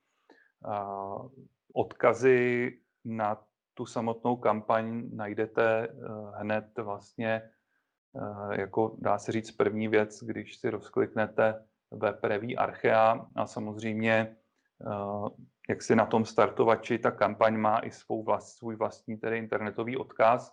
[1.74, 2.72] Odkazy
[3.06, 3.44] na
[3.74, 5.88] tu samotnou kampaň najdete
[6.34, 7.42] hned vlastně
[8.52, 14.36] jako dá se říct první věc, když si rozkliknete web Reví Archea a samozřejmě
[15.72, 19.98] jak si na tom startovači ta kampaň má i svou vlast, svůj vlastní tedy internetový
[19.98, 20.52] odkaz.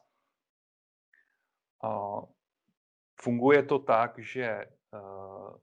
[3.20, 5.56] Funguje to tak, že uh,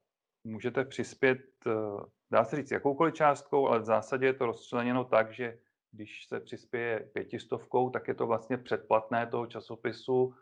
[0.44, 5.34] můžete přispět, uh, dá se říct, jakoukoliv částkou, ale v zásadě je to rozčleněno tak,
[5.34, 5.60] že
[5.92, 10.36] když se přispěje pětistovkou, tak je to vlastně předplatné toho časopisu, uh,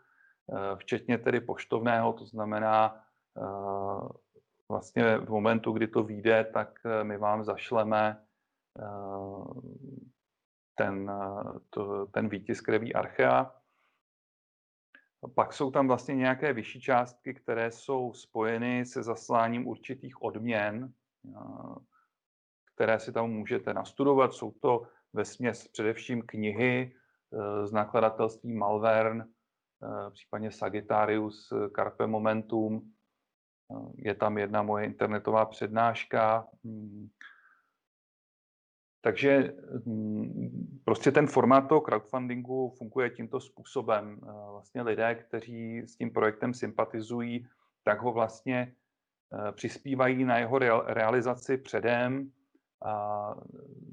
[0.76, 3.00] včetně tedy poštovného, to znamená,
[4.68, 8.23] vlastně v momentu, kdy to vyjde, tak my vám zašleme
[10.74, 11.12] ten,
[11.70, 13.54] to, ten výtisk reví Archea.
[15.34, 20.92] Pak jsou tam vlastně nějaké vyšší částky, které jsou spojeny se zasláním určitých odměn,
[22.74, 24.32] které si tam můžete nastudovat.
[24.32, 26.96] Jsou to ve směs především knihy
[27.64, 29.24] z nakladatelství Malvern,
[30.10, 32.92] případně Sagittarius, Carpe Momentum.
[33.94, 36.46] Je tam jedna moje internetová přednáška.
[39.04, 39.52] Takže
[39.86, 44.20] hmm, prostě ten formát toho crowdfundingu funguje tímto způsobem.
[44.50, 47.46] Vlastně lidé, kteří s tím projektem sympatizují,
[47.84, 48.72] tak ho vlastně
[49.52, 52.30] přispívají na jeho realizaci předem,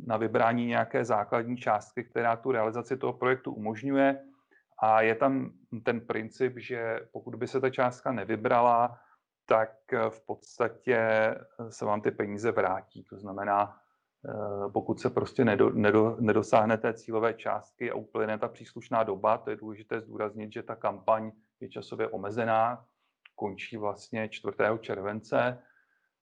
[0.07, 4.23] na vybrání nějaké základní částky, která tu realizaci toho projektu umožňuje.
[4.79, 5.51] A je tam
[5.83, 8.99] ten princip, že pokud by se ta částka nevybrala,
[9.45, 9.71] tak
[10.09, 10.99] v podstatě
[11.69, 13.03] se vám ty peníze vrátí.
[13.03, 13.77] To znamená,
[14.73, 19.49] pokud se prostě nedo, nedo, nedosáhne té cílové částky a uplyne ta příslušná doba, to
[19.49, 22.85] je důležité zdůraznit, že ta kampaň je časově omezená,
[23.35, 24.57] končí vlastně 4.
[24.79, 25.63] července,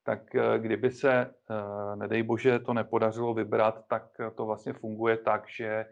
[0.04, 4.04] tak eh, kdyby se, eh, nedej bože, to nepodařilo vybrat, tak
[4.36, 5.86] to vlastně funguje tak, že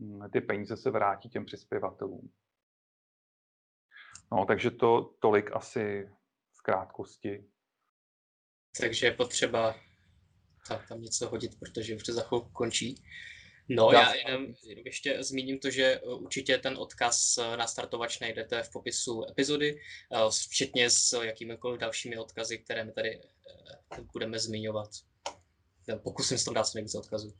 [0.00, 2.30] hm, ty peníze se vrátí těm přispěvatelům.
[4.32, 6.10] No, takže to tolik asi
[6.58, 7.50] v krátkosti.
[8.80, 9.74] Takže je potřeba
[10.88, 13.02] tam něco hodit, protože už to za chvilku končí.
[13.72, 18.20] No, já jenom, jenom ještě zmíním to, že eh, určitě ten odkaz eh, na startovač
[18.20, 19.80] najdete v popisu epizody,
[20.12, 23.20] eh, včetně s jakýmikoliv dalšími odkazy, které my tady
[24.12, 24.90] budeme zmiňovat.
[26.02, 27.34] Pokusím se tam dát nejvíce odkazů.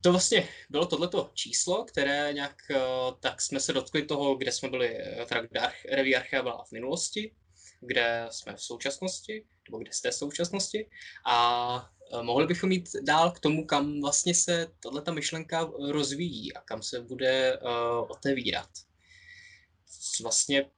[0.00, 2.56] To vlastně bylo tohleto číslo, které nějak,
[3.20, 4.98] tak jsme se dotkli toho, kde jsme byli,
[5.28, 7.34] teda Reví Archea byla v minulosti,
[7.80, 10.90] kde jsme v současnosti, nebo kde jste v současnosti.
[11.26, 11.90] A
[12.22, 17.00] mohli bychom jít dál k tomu, kam vlastně se tato myšlenka rozvíjí a kam se
[17.00, 17.70] bude uh,
[18.10, 18.68] otevírat.
[20.22, 20.70] Vlastně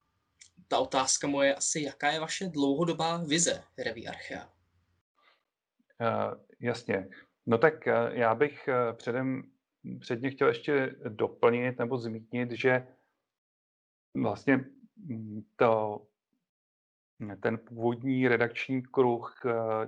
[0.68, 4.52] ta otázka moje asi, jaká je vaše dlouhodobá vize Reví Archea?
[6.00, 7.08] Uh, jasně.
[7.46, 9.42] No tak uh, já bych uh, předem
[10.00, 12.86] předně chtěl ještě doplnit nebo zmínit, že
[14.14, 14.64] vlastně
[14.96, 16.02] mm, to,
[17.42, 19.40] ten původní redakční kruh,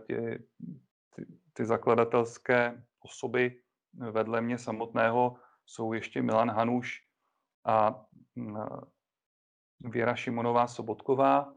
[0.07, 0.39] tě,
[1.61, 5.37] ty, zakladatelské osoby vedle mě samotného
[5.67, 7.07] jsou ještě Milan Hanuš
[7.65, 8.05] a
[8.35, 8.57] mm,
[9.81, 11.55] Věra Šimonová Sobotková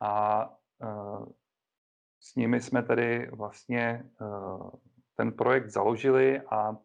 [0.00, 0.44] a
[0.82, 0.86] e,
[2.20, 4.04] s nimi jsme tedy vlastně e,
[5.14, 6.76] ten projekt založili a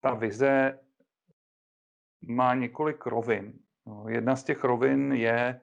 [0.00, 0.80] ta vize
[2.28, 3.58] má několik rovin.
[4.08, 5.60] Jedna z těch rovin je e,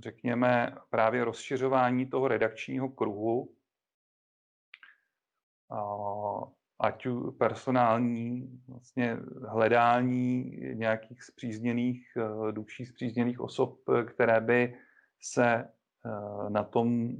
[0.00, 3.54] řekněme, právě rozšiřování toho redakčního kruhu,
[6.78, 7.06] ať
[7.38, 9.16] personální, vlastně
[9.48, 14.78] hledání nějakých zpřízněných, eh, duší zpřízněných osob, které by
[15.20, 17.16] se eh, na tom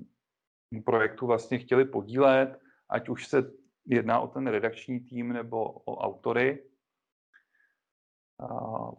[0.85, 3.51] projektu vlastně chtěli podílet, ať už se
[3.87, 6.65] jedná o ten redakční tým nebo o autory.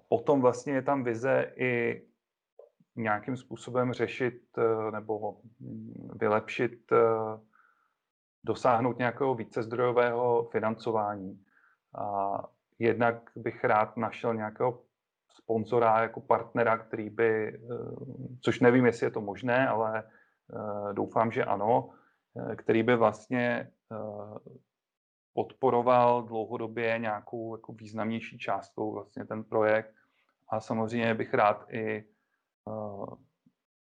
[0.10, 2.02] Potom vlastně je tam vize i
[2.96, 6.92] nějakým způsobem řešit eh, nebo hm, vylepšit,
[8.46, 11.46] dosáhnout nějakého vícezdrojového financování.
[11.96, 12.38] A
[12.80, 14.82] jednak bych rád našel nějakého
[15.30, 17.60] sponzora jako partnera, který by, eh,
[18.42, 20.04] což nevím, jestli je to možné, ale
[20.94, 21.90] doufám, že ano,
[22.56, 23.72] který by vlastně
[25.34, 29.94] podporoval dlouhodobě nějakou jako významnější částkou vlastně ten projekt.
[30.50, 32.06] A samozřejmě bych rád i
[32.70, 33.16] Eh,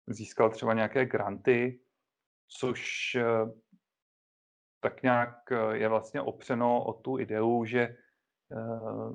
[0.08, 1.80] získal třeba nějaké granty,
[2.48, 3.24] což eh,
[4.84, 7.96] tak nějak eh, je vlastně opřeno o tu ideu, že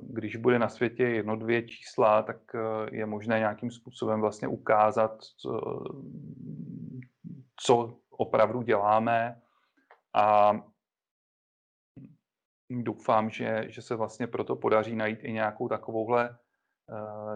[0.03, 2.37] když bude na světě jedno, dvě čísla, tak
[2.91, 5.23] je možné nějakým způsobem vlastně ukázat,
[7.61, 9.41] co, opravdu děláme
[10.13, 10.51] a
[12.69, 16.37] doufám, že, že se vlastně proto podaří najít i nějakou takovouhle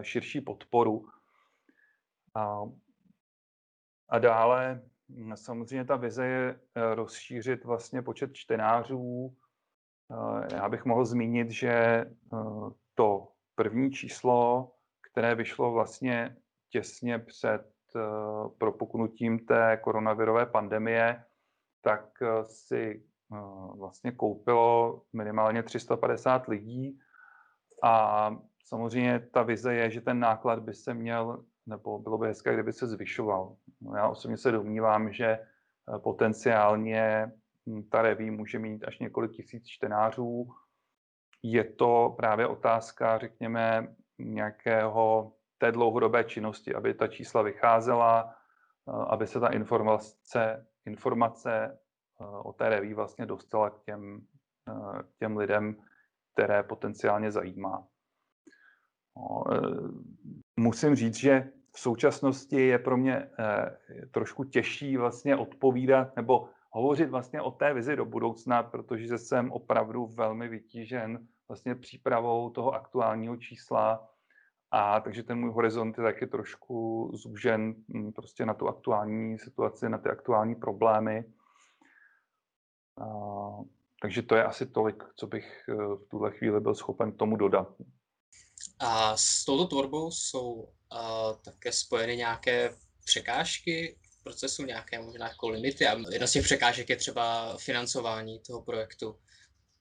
[0.02, 1.08] širší podporu.
[2.34, 2.58] A,
[4.08, 4.82] a dále
[5.34, 9.36] samozřejmě ta vize je eh, rozšířit vlastně počet čtenářů.
[10.10, 12.06] Eh, já bych mohl zmínit, že eh,
[12.94, 14.70] to první číslo,
[15.10, 16.36] které vyšlo vlastně
[16.70, 17.74] těsně před
[18.58, 21.24] propuknutím té koronavirové pandemie,
[21.82, 22.10] tak
[22.42, 23.04] si
[23.76, 26.98] vlastně koupilo minimálně 350 lidí
[27.82, 28.30] a
[28.64, 32.72] samozřejmě ta vize je, že ten náklad by se měl nebo bylo by hezké, kdyby
[32.72, 33.56] se zvyšoval.
[33.84, 37.32] No, já osobně se domnívám, že eh, potenciálně
[37.66, 40.48] hm, ta reví může mít až několik tisíc čtenářů.
[41.42, 48.34] Je to právě otázka, řekněme, nějakého té dlouhodobé činnosti, aby ta čísla vycházela,
[48.88, 51.78] eh, aby se ta informace, informace
[52.20, 54.26] eh, o té reví vlastně dostala k těm,
[55.02, 55.76] k těm lidem,
[56.32, 57.86] které potenciálně zajímá.
[59.16, 59.44] No,
[60.56, 63.30] musím říct, že v současnosti je pro mě
[64.10, 70.06] trošku těžší vlastně odpovídat nebo hovořit vlastně o té vizi do budoucna, protože jsem opravdu
[70.06, 74.08] velmi vytížen vlastně přípravou toho aktuálního čísla
[74.70, 79.88] a takže ten můj horizont je taky trošku zúžen mm, prostě na tu aktuální situaci,
[79.88, 81.24] na ty aktuální problémy.
[83.00, 83.06] A,
[84.02, 87.68] takže to je asi tolik, co bych eh, v tuhle chvíli byl schopen tomu dodat.
[88.78, 90.68] A s touto tvorbou jsou uh,
[91.44, 95.86] také spojeny nějaké překážky v procesu, nějaké možná jako limity.
[95.86, 99.16] A jedna z těch překážek je třeba financování toho projektu.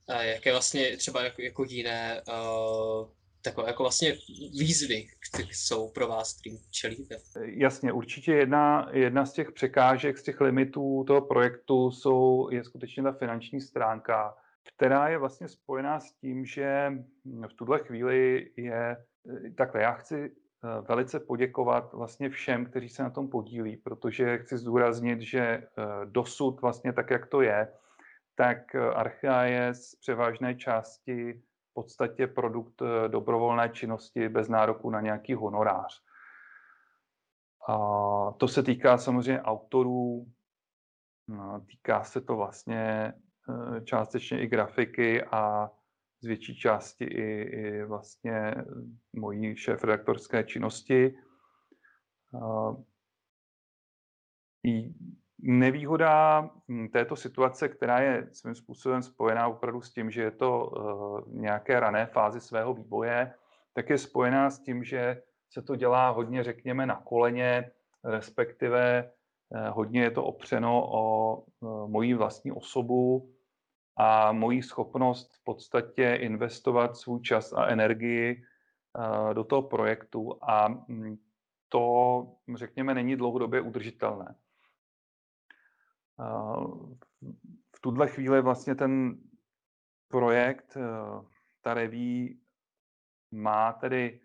[0.07, 3.09] A jaké vlastně třeba jako, jako jiné uh,
[3.43, 4.17] takové jako vlastně
[4.59, 7.17] výzvy, které jsou pro vás, kterým čelíte?
[7.45, 13.03] Jasně, určitě jedna, jedna z těch překážek, z těch limitů toho projektu jsou, je skutečně
[13.03, 14.35] ta finanční stránka,
[14.75, 16.93] která je vlastně spojená s tím, že
[17.25, 19.05] v tuhle chvíli je
[19.57, 19.81] takhle.
[19.81, 25.21] Já chci eh, velice poděkovat vlastně všem, kteří se na tom podílí, protože chci zdůraznit,
[25.21, 25.65] že eh,
[26.05, 27.73] dosud vlastně tak, jak to je,
[28.35, 31.43] tak Archea je z převážné části
[31.73, 36.01] podstatě produkt dobrovolné činnosti bez nároku na nějaký honorář.
[37.67, 37.77] A
[38.37, 40.25] to se týká samozřejmě autorů,
[41.27, 43.13] no, týká se to vlastně
[43.83, 45.71] částečně i grafiky a
[46.21, 48.55] z větší části i, i vlastně
[49.13, 51.15] mojí šéf-redaktorské činnosti.
[55.39, 60.71] Nevýhoda hm, této situace, která je svým způsobem spojená opravdu s tím, že je to
[61.27, 63.33] nějaké rané fázi svého vývoje,
[63.73, 67.71] tak je spojená s tím, že se to dělá hodně, řekněme, na koleně,
[68.03, 69.11] respektive
[69.71, 73.33] hodně je to opřeno o uh, moji vlastní osobu
[73.95, 78.43] a moji schopnost v podstatě investovat svůj čas a energii
[78.97, 81.17] uh, do toho projektu a hm,
[81.69, 84.35] to, řekněme, není dlouhodobě udržitelné.
[87.75, 89.17] V tuhle chvíli vlastně ten
[90.07, 91.25] projekt, eh,
[91.61, 92.41] ta reví,
[93.31, 94.19] má tedy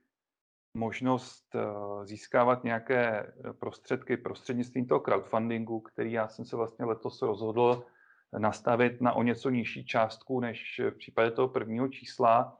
[0.79, 1.61] možnost eh,
[2.07, 7.85] získávat nějaké prostředky prostřednictvím toho crowdfundingu, který já jsem se vlastně letos rozhodl
[8.39, 12.59] nastavit na o něco nižší částku než v případě toho prvního čísla,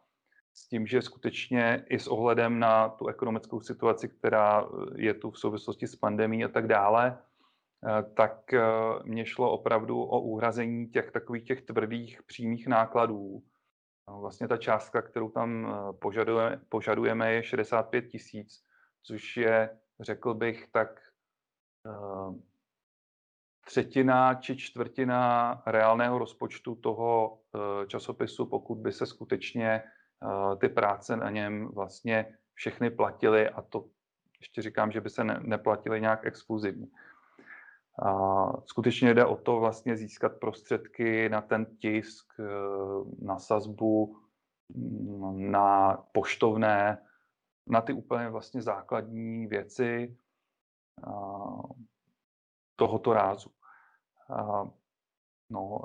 [0.55, 5.39] s tím, že skutečně i s ohledem na tu ekonomickou situaci, která je tu v
[5.39, 7.19] souvislosti s pandemí a tak dále,
[7.87, 8.63] Eh, tak eh,
[9.05, 13.43] mě šlo opravdu o uhrazení těch takových těch tvrdých přímých nákladů.
[14.09, 18.65] No, vlastně ta částka, kterou tam eh, požadujeme, požadujeme je 65 tisíc,
[19.03, 21.01] což je, řekl bych, tak
[23.67, 27.39] třetina či čtvrtina reálného rozpočtu toho
[27.87, 29.83] časopisu, pokud by se skutečně
[30.61, 33.85] ty práce na něm vlastně všechny platily a to
[34.41, 36.87] ještě říkám, že by se neplatily nějak exkluzivně.
[38.03, 42.45] A skutečně jde o to vlastně získat prostředky na ten tisk, eh,
[43.23, 44.17] na sazbu,
[44.69, 46.99] mm, na poštovné,
[47.67, 50.17] na ty úplně vlastně základní věci
[52.77, 53.51] tohoto rázu.
[55.51, 55.81] No,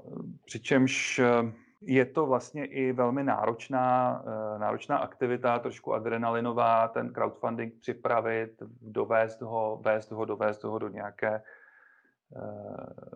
[0.46, 7.74] přičemž eh, je to vlastně i velmi náročná, eh, náročná aktivita, trošku adrenalinová, ten crowdfunding
[7.80, 11.44] připravit, dovést ho, vést ho, dovést ho do nějaké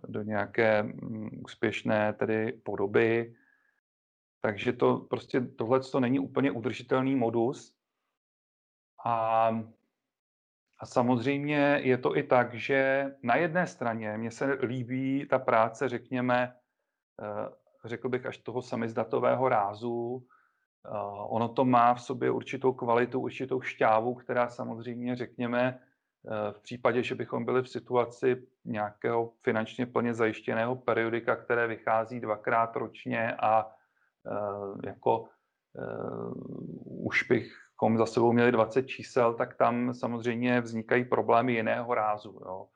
[0.08, 3.36] do nějaké mm, úspěšné tedy podoby.
[4.42, 7.76] Takže to prostě tohle to není úplně udržitelný modus.
[9.06, 9.48] A,
[10.80, 15.90] a samozřejmě je to i tak, že na jedné straně mně se líbí ta práce,
[15.90, 16.54] řekněme,
[17.22, 17.50] eh,
[17.86, 20.28] řekl bych až toho samizdatového rázu.
[20.86, 20.90] Eh,
[21.30, 25.87] ono to má v sobě určitou kvalitu, určitou šťávu, která samozřejmě, řekněme, Eh,
[26.52, 32.76] v případě, že bychom byli v situaci nějakého finančně plně zajištěného periodika, které vychází dvakrát
[32.76, 33.72] ročně a
[34.28, 35.28] eh, jako uh,
[37.08, 42.42] už bychom za sebou měli 20 čísel, tak tam samozřejmě vznikají problémy jiného rázu.
[42.46, 42.68] Jo.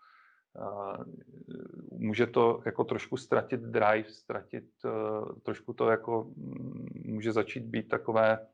[1.91, 4.65] Může to jako trošku ztratit drive, ztratit
[5.43, 8.47] trošku to jako mm, může začít být takové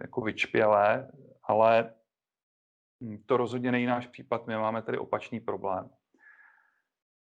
[0.00, 1.10] jako vyčpělé,
[1.42, 1.94] ale
[3.26, 5.90] to rozhodně není náš případ, my máme tady opačný problém.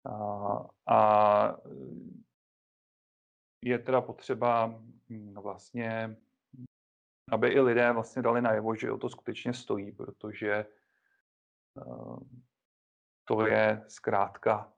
[0.05, 1.57] A, a
[3.65, 4.65] je teda potřeba
[5.09, 6.17] hm, vlastně,
[7.32, 10.65] aby i lidé vlastně dali najevo, že o to skutečně stojí, protože eh,
[13.28, 14.74] to je zkrátka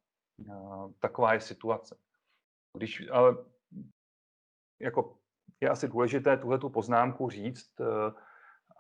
[0.49, 1.97] eh, taková je situace.
[2.77, 3.37] Když, ale
[4.81, 5.17] jako
[5.61, 8.11] je asi důležité tuhle tu poznámku říct, eh,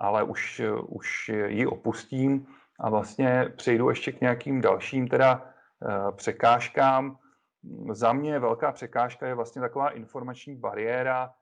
[0.03, 2.47] ale už, už ji opustím
[2.79, 5.49] a vlastně přejdu ještě k nějakým dalším teda
[6.15, 7.17] překážkám.
[7.91, 11.33] Za mě velká překážka je vlastně taková informační bariéra,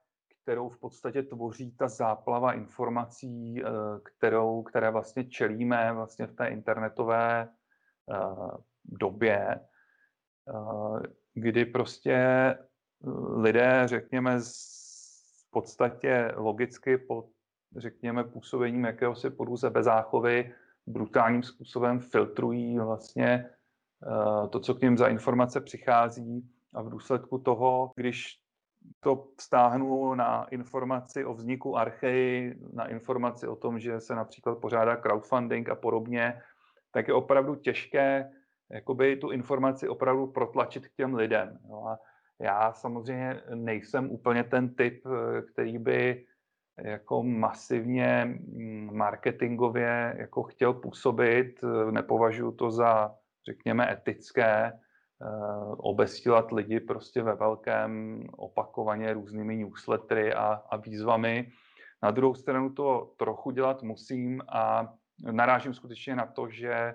[0.42, 3.62] kterou v podstatě tvoří ta záplava informací,
[4.02, 7.48] kterou, které vlastně čelíme vlastně v té internetové
[8.84, 9.60] době,
[11.34, 12.18] kdy prostě
[13.36, 17.26] lidé, řekněme, v podstatě logicky pod,
[17.76, 20.54] řekněme, působením jakéhosi podůze bezáchovy
[20.86, 23.50] brutálním způsobem filtrují vlastně
[24.50, 28.38] to, co k ním za informace přichází a v důsledku toho, když
[29.00, 34.96] to vztáhnu na informaci o vzniku Archei, na informaci o tom, že se například pořádá
[34.96, 36.40] crowdfunding a podobně,
[36.90, 38.32] tak je opravdu těžké
[38.70, 41.58] jakoby tu informaci opravdu protlačit k těm lidem.
[41.68, 41.84] Jo.
[41.86, 41.98] A
[42.38, 45.04] já samozřejmě nejsem úplně ten typ,
[45.52, 46.26] který by
[46.78, 51.60] jako masivně mm, marketingově jako chtěl působit.
[51.90, 53.14] Nepovažuji to za,
[53.46, 54.76] řekněme, etické eh,
[55.76, 61.48] obestílat lidi prostě ve velkém opakovaně různými newslettery a, a výzvami.
[62.02, 64.94] Na druhou stranu to trochu dělat musím a
[65.30, 66.94] narážím skutečně na to, že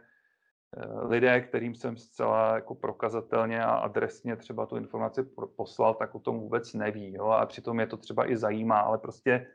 [0.75, 5.23] Eh, lidé, kterým jsem zcela jako prokazatelně a adresně třeba tu informaci
[5.55, 7.13] poslal, tak o tom vůbec neví.
[7.13, 7.25] Jo?
[7.25, 9.47] A přitom je to třeba i zajímá, ale prostě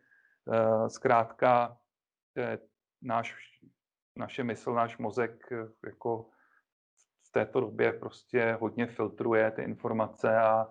[0.89, 1.79] zkrátka
[3.03, 3.37] náš,
[4.17, 6.27] naše mysl, náš mozek eh, jako
[7.29, 10.67] v této době prostě hodně filtruje ty informace a,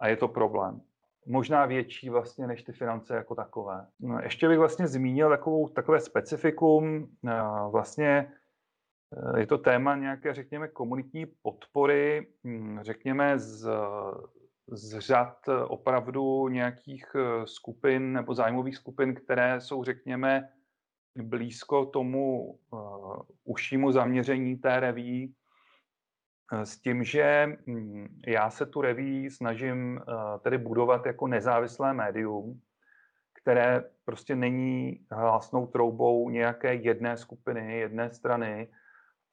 [0.00, 0.80] a je to problém.
[1.26, 3.86] Možná větší vlastně než ty finance jako takové.
[4.00, 7.16] No, ještě bych vlastně zmínil takovou, takové specifikum.
[7.70, 8.32] Vlastně
[9.16, 13.70] Eh, je to téma nějaké, řekněme, komunitní podpory, hm, řekněme, z,
[14.68, 20.48] z řad opravdu nějakých eh, skupin nebo zájmových skupin, které jsou, řekněme,
[21.16, 25.34] blízko tomu uh, užšímu zaměření té reví,
[26.52, 32.60] s tím, že hm, já se tu reví snažím uh, tedy budovat jako nezávislé médium,
[33.42, 38.68] které prostě není hlasnou troubou nějaké jedné skupiny, jedné strany,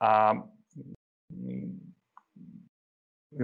[0.02, 0.34] a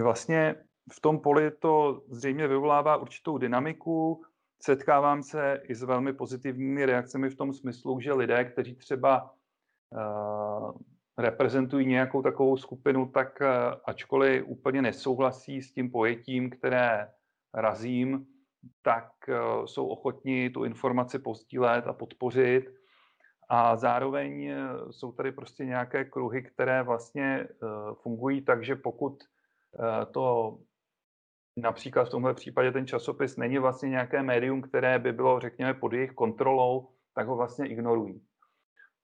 [0.02, 0.54] vlastně
[0.92, 4.22] v tom poli to zřejmě vyvolává určitou dynamiku.
[4.62, 9.34] Setkávám se i s velmi pozitivními reakcemi v tom smyslu, že lidé, kteří třeba
[9.90, 10.72] uh,
[11.18, 13.46] reprezentují nějakou takovou skupinu, tak uh,
[13.84, 17.10] ačkoliv úplně nesouhlasí s tím pojetím, které
[17.54, 18.26] razím,
[18.82, 22.76] tak uh, jsou ochotní tu informaci pozdílet a podpořit.
[23.48, 24.58] A zároveň eh,
[24.90, 30.58] jsou tady prostě nějaké kruhy, které vlastně eh, fungují tak, že pokud eh, to
[31.56, 35.92] například v tomhle případě ten časopis není vlastně nějaké médium, které by bylo, řekněme, pod
[35.92, 38.22] jejich kontrolou, tak ho vlastně ignorují.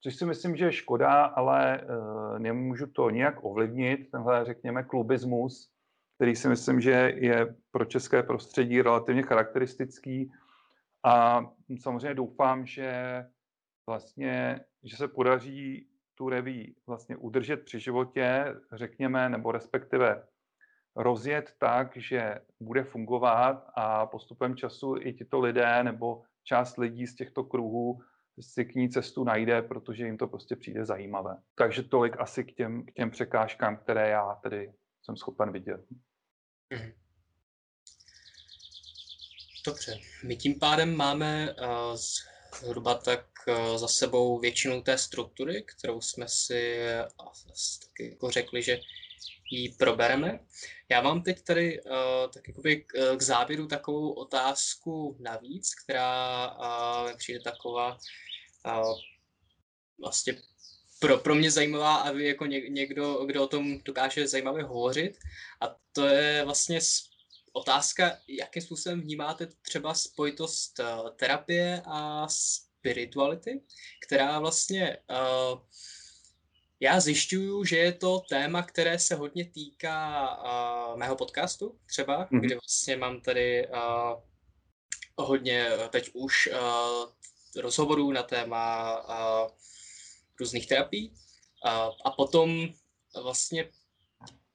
[0.01, 1.81] Což si myslím, že je škoda, ale
[2.39, 5.71] nemůžu to nějak ovlivnit, tenhle, řekněme, klubismus,
[6.17, 10.33] který si myslím, že je pro české prostředí relativně charakteristický.
[11.05, 11.47] A
[11.81, 13.25] samozřejmě doufám, že
[13.89, 20.23] vlastně, že se podaří tu reví vlastně udržet při životě, řekněme, nebo respektive
[20.97, 27.15] rozjet tak, že bude fungovat a postupem času i tito lidé nebo část lidí z
[27.15, 28.01] těchto kruhů
[28.41, 31.37] si k ní cestu najde, protože jim to prostě přijde zajímavé.
[31.55, 34.73] Takže tolik asi k těm, k těm překážkám, které já tedy
[35.03, 35.81] jsem schopen vidět.
[36.71, 36.93] Mhm.
[39.67, 41.97] Dobře, my tím pádem máme uh,
[42.61, 43.27] zhruba tak
[43.77, 46.79] za sebou většinu té struktury, kterou jsme si
[47.81, 48.81] taky jako řekli, že
[49.51, 50.41] ji probereme.
[50.89, 51.91] Já mám teď tady uh,
[52.35, 56.57] tak jakoby k, eh, k závěru takovou otázku navíc, která
[57.17, 57.99] přijde taková
[60.01, 60.43] vlastně
[60.99, 65.19] pro, pro mě zajímavá a vy jako někdo, kdo o tom dokáže zajímavě hovořit.
[65.61, 66.81] A to je vlastně
[67.53, 70.81] otázka, jakým způsobem vnímáte třeba spojitost
[71.17, 72.29] terapie a
[72.83, 73.61] spirituality,
[74.07, 75.61] která vlastně uh,
[76.81, 80.37] já zjišťuju, že je to téma, které se hodně týká
[80.91, 82.41] uh, mého podcastu třeba, mm-hmm.
[82.41, 84.21] kde vlastně mám tady uh,
[85.17, 87.13] hodně teď už uh,
[87.63, 89.51] rozhovorů na téma uh,
[90.41, 91.09] různých terapií.
[91.09, 92.69] Uh, a potom
[93.23, 93.71] vlastně,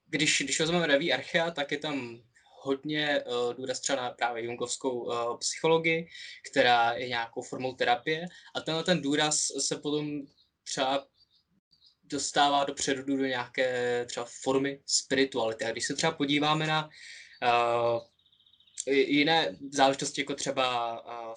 [0.05, 2.23] když, když vezmeme Reví Archea, tak je tam
[2.67, 6.07] hodně uh, důraz třeba na právě jungovskou uh, psychologii,
[6.51, 10.21] která je nějakou formou terapie a tenhle ten důraz se potom
[10.63, 11.07] třeba
[12.03, 15.65] dostává do předu do nějaké třeba formy spirituality.
[15.65, 16.89] A když se třeba podíváme na
[17.43, 18.01] uh,
[18.87, 21.33] jiné záležitosti, jako třeba uh,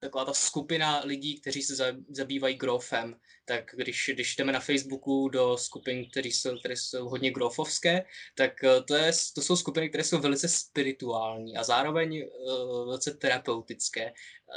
[0.00, 3.20] taková ta skupina lidí, kteří se zabývají grofem.
[3.46, 8.04] Tak když, když jdeme na Facebooku do skupin, které jsou, které jsou hodně grofovské,
[8.36, 13.14] tak eh, to, je, to jsou skupiny, které jsou velice spirituální a zároveň uh, velice
[13.14, 14.12] terapeutické.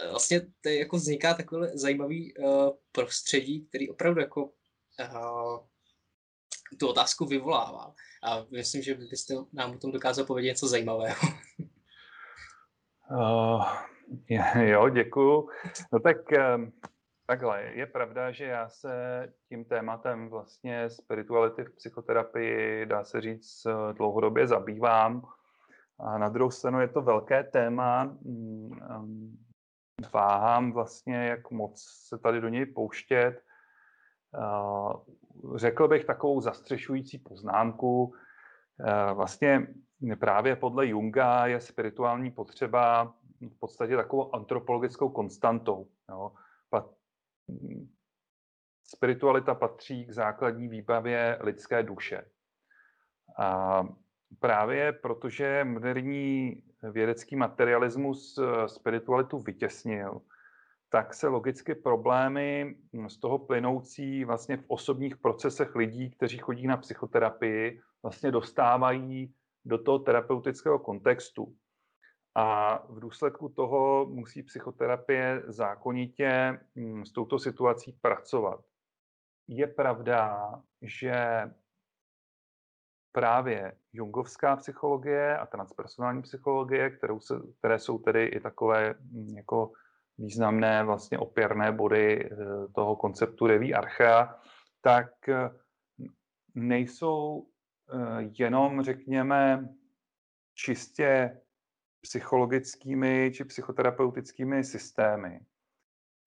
[0.10, 5.60] Vlastně to jako vzniká takové zajímavý uh, prostředí, který opravdu jako uh,
[6.80, 7.94] tu otázku vyvolává.
[8.24, 11.22] A myslím, že byste nám o tom dokázal povědět něco zajímavého.
[13.12, 13.66] Uh,
[14.60, 15.50] jo, děkuju.
[15.94, 16.18] No tak
[17.28, 23.68] takhle, je pravda, že já se tím tématem vlastně spirituality v psychoterapii, dá se říct,
[23.94, 25.28] dlouhodobě zabývám.
[26.00, 28.04] A na druhou stranu je to velké téma.
[28.04, 29.38] Mm,
[30.14, 33.42] váhám vlastně, jak moc se tady do něj pouštět.
[35.56, 38.14] Řekl bych takovou zastřešující poznámku.
[39.14, 39.68] Vlastně
[40.20, 45.88] právě podle Junga je spirituální potřeba v podstatě takovou antropologickou konstantou.
[46.10, 46.32] Jo.
[48.84, 52.26] Spiritualita patří k základní výbavě lidské duše.
[53.39, 53.84] A
[54.39, 60.22] právě protože moderní vědecký materialismus spiritualitu vytěsnil,
[60.89, 62.78] tak se logicky problémy
[63.08, 69.34] z toho plynoucí vlastně v osobních procesech lidí, kteří chodí na psychoterapii, vlastně dostávají
[69.66, 71.56] do toho terapeutického kontextu.
[72.40, 78.66] A v důsledku toho musí psychoterapie zákonitě mm, s touto situací pracovat.
[79.48, 81.42] Je pravda, že
[83.12, 89.72] právě jungovská psychologie a transpersonální psychologie, kterou se, které jsou tedy i takové mm, jako
[90.18, 92.36] významné vlastně opěrné body eh,
[92.76, 94.40] toho konceptu reví archa,
[94.82, 95.50] tak eh,
[96.56, 97.48] nejsou
[97.94, 99.70] eh, jenom, řekněme,
[100.56, 101.42] čistě
[102.08, 105.39] psychologickými či psychoterapeutickými systémy,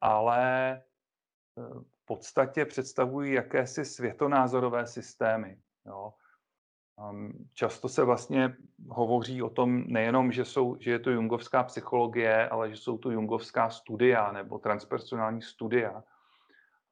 [0.01, 0.83] ale
[1.57, 5.59] v podstatě představují jakési světonázorové systémy.
[5.87, 6.13] Jo.
[7.55, 8.57] Často se vlastně
[8.89, 13.11] hovoří o tom nejenom, že, jsou, že je to jungovská psychologie, ale že jsou to
[13.11, 16.05] jungovská studia nebo transpersonální studia.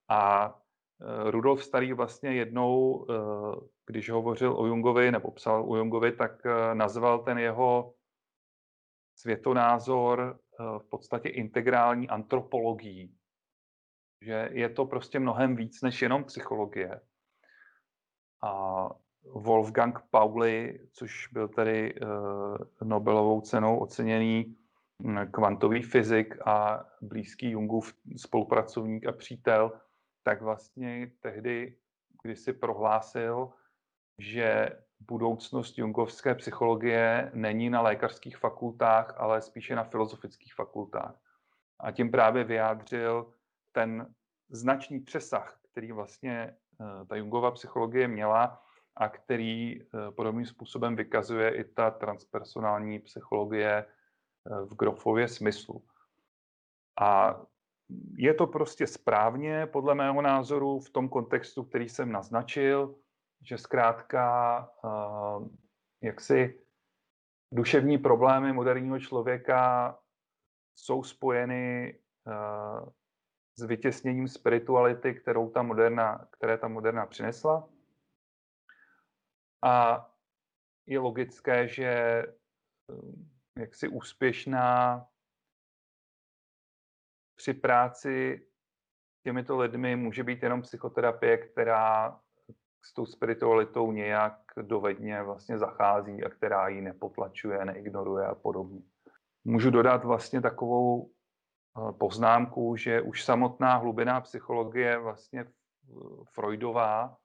[0.09, 3.15] A e, Rudolf Starý vlastně jednou, e,
[3.87, 7.95] když hovořil o Jungovi nebo psal o Jungovi, tak e, nazval ten jeho
[9.19, 10.41] světonázor
[10.79, 13.15] v podstatě integrální antropologií.
[14.23, 17.01] Že je to prostě mnohem víc než jenom psychologie.
[18.43, 18.89] A
[19.23, 24.57] Wolfgang Pauli, což byl tedy uh, Nobelovou cenou oceněný
[25.03, 29.81] hm, kvantový fyzik a blízký Jungův spolupracovník a přítel,
[30.23, 31.77] tak vlastně tehdy,
[32.23, 33.51] když si prohlásil,
[34.19, 41.15] že budoucnost jungovské psychologie není na lékařských fakultách, ale spíše na filozofických fakultách.
[41.81, 43.33] A tím právě vyjádřil
[43.73, 44.15] ten
[44.51, 48.63] značný přesah, který vlastně eh, ta Jungova psychologie měla
[48.97, 55.85] a který eh, podobným způsobem vykazuje i ta transpersonální psychologie eh, v Grofově smyslu.
[57.01, 57.41] A
[58.17, 62.95] je to prostě správně, podle mého názoru, v tom kontextu, který jsem naznačil,
[63.43, 65.49] že zkrátka uh,
[66.03, 66.61] jaksi
[67.53, 69.99] duševní problémy moderního člověka
[70.75, 72.89] jsou spojeny uh,
[73.59, 77.69] s vytěsněním spirituality, kterou ta moderna, které ta moderna přinesla.
[79.63, 80.07] A
[80.87, 82.33] je logické, že eh,
[83.61, 85.07] jaksi úspěšná
[87.37, 88.47] při práci
[89.23, 92.21] těmito lidmi může být jenom psychoterapie, která
[92.85, 98.83] s tou spiritualitou nějak dovedně vlastně zachází a která ji nepotlačuje, neignoruje a podobně.
[99.45, 105.47] Můžu dodat vlastně takovou eh, poznámku, že už samotná hlubiná psychologie vlastně
[106.35, 107.17] Freudová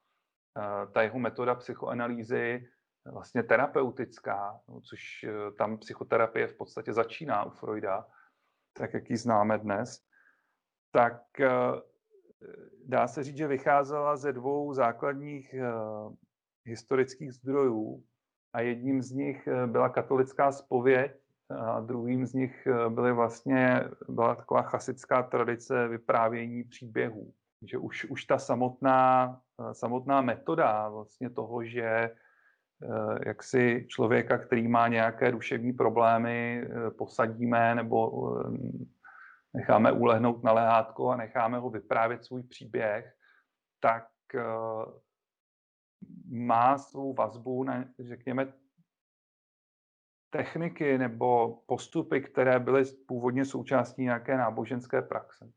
[0.58, 2.68] Eh, ta jeho metoda psychoanalýzy
[3.12, 8.06] vlastně terapeutická, no, což eh, tam psychoterapie v podstatě začíná u Freuda,
[8.72, 9.98] tak jak ji známe dnes,
[10.92, 11.48] tak eh,
[12.86, 15.54] dá se říct, že vycházela ze dvou základních
[16.64, 18.04] historických zdrojů
[18.52, 24.62] a jedním z nich byla katolická spověď a druhým z nich byly vlastně, byla taková
[24.62, 27.32] chasická tradice vyprávění příběhů.
[27.66, 32.10] Že už, už ta samotná, eh, samotná metoda vlastně toho, že eh,
[33.26, 38.32] jak si člověka, který má nějaké duševní problémy, eh, posadíme nebo
[39.54, 43.14] necháme ulehnout na lehátko a necháme ho vyprávět svůj příběh,
[43.80, 44.08] tak
[46.28, 48.52] má svou vazbu na, řekněme,
[50.30, 55.52] techniky nebo postupy, které byly původně součástí nějaké náboženské praxe.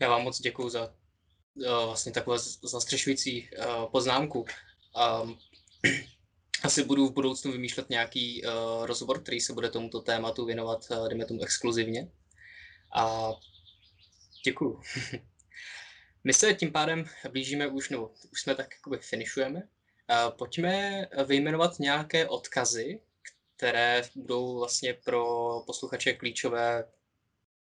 [0.00, 0.92] Já vám moc děkuji za uh,
[1.84, 4.44] vlastně takovou zastřešující uh, poznámku.
[5.22, 5.38] Um,
[6.64, 11.08] asi budu v budoucnu vymýšlet nějaký uh, rozhovor, který se bude tomuto tématu věnovat, uh,
[11.08, 12.08] dejme tomu, exkluzivně.
[12.92, 13.32] A
[14.44, 14.82] děkuju.
[16.24, 19.62] My se tím pádem blížíme už, no, už jsme tak jakoby finišujeme.
[20.38, 23.00] Pojďme vyjmenovat nějaké odkazy,
[23.56, 25.24] které budou vlastně pro
[25.66, 26.84] posluchače klíčové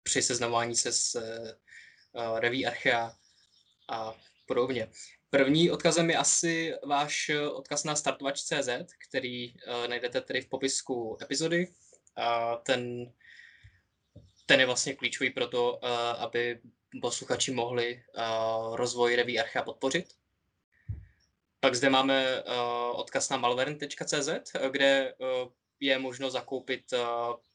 [0.03, 3.15] při seznamování se s uh, reví Archea
[3.89, 4.13] a
[4.45, 4.91] podobně.
[5.30, 8.69] První odkazem je asi váš odkaz na startovač.cz,
[9.07, 11.74] který uh, najdete tedy v popisku epizody.
[12.63, 13.11] Ten,
[14.51, 16.59] ten je vlastně klíčový pro to, uh, aby
[17.01, 20.15] posluchači mohli uh, rozvoj reví Archea podpořit.
[21.59, 24.29] Pak zde máme uh, odkaz na malvern.cz,
[24.71, 25.27] kde uh,
[25.79, 26.99] je možno zakoupit uh,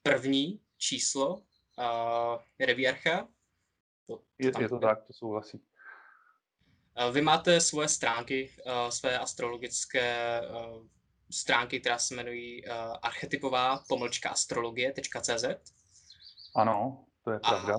[0.02, 1.44] první číslo uh,
[2.60, 3.28] reví Archea.
[4.06, 5.60] To, je, je to tak, to souhlasí.
[7.12, 8.50] Vy máte svoje stránky,
[8.88, 10.40] své astrologické
[11.30, 12.66] stránky, která se jmenují
[13.02, 15.44] archetypová pomlčka astrologie.cz.
[16.56, 17.76] Ano, to je pravda.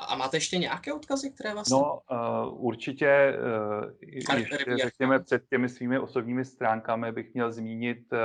[0.00, 1.70] A, a máte ještě nějaké odkazy, které vás...
[1.70, 3.44] No, uh, určitě, uh,
[4.00, 8.18] ještě, řekněme, před těmi svými osobními stránkami bych měl zmínit uh,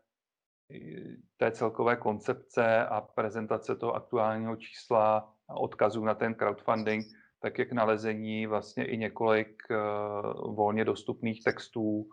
[1.36, 7.06] té celkové koncepce a prezentace toho aktuálního čísla odkazů na ten crowdfunding,
[7.40, 12.08] tak je k nalezení vlastně i několik uh, volně dostupných textů uh,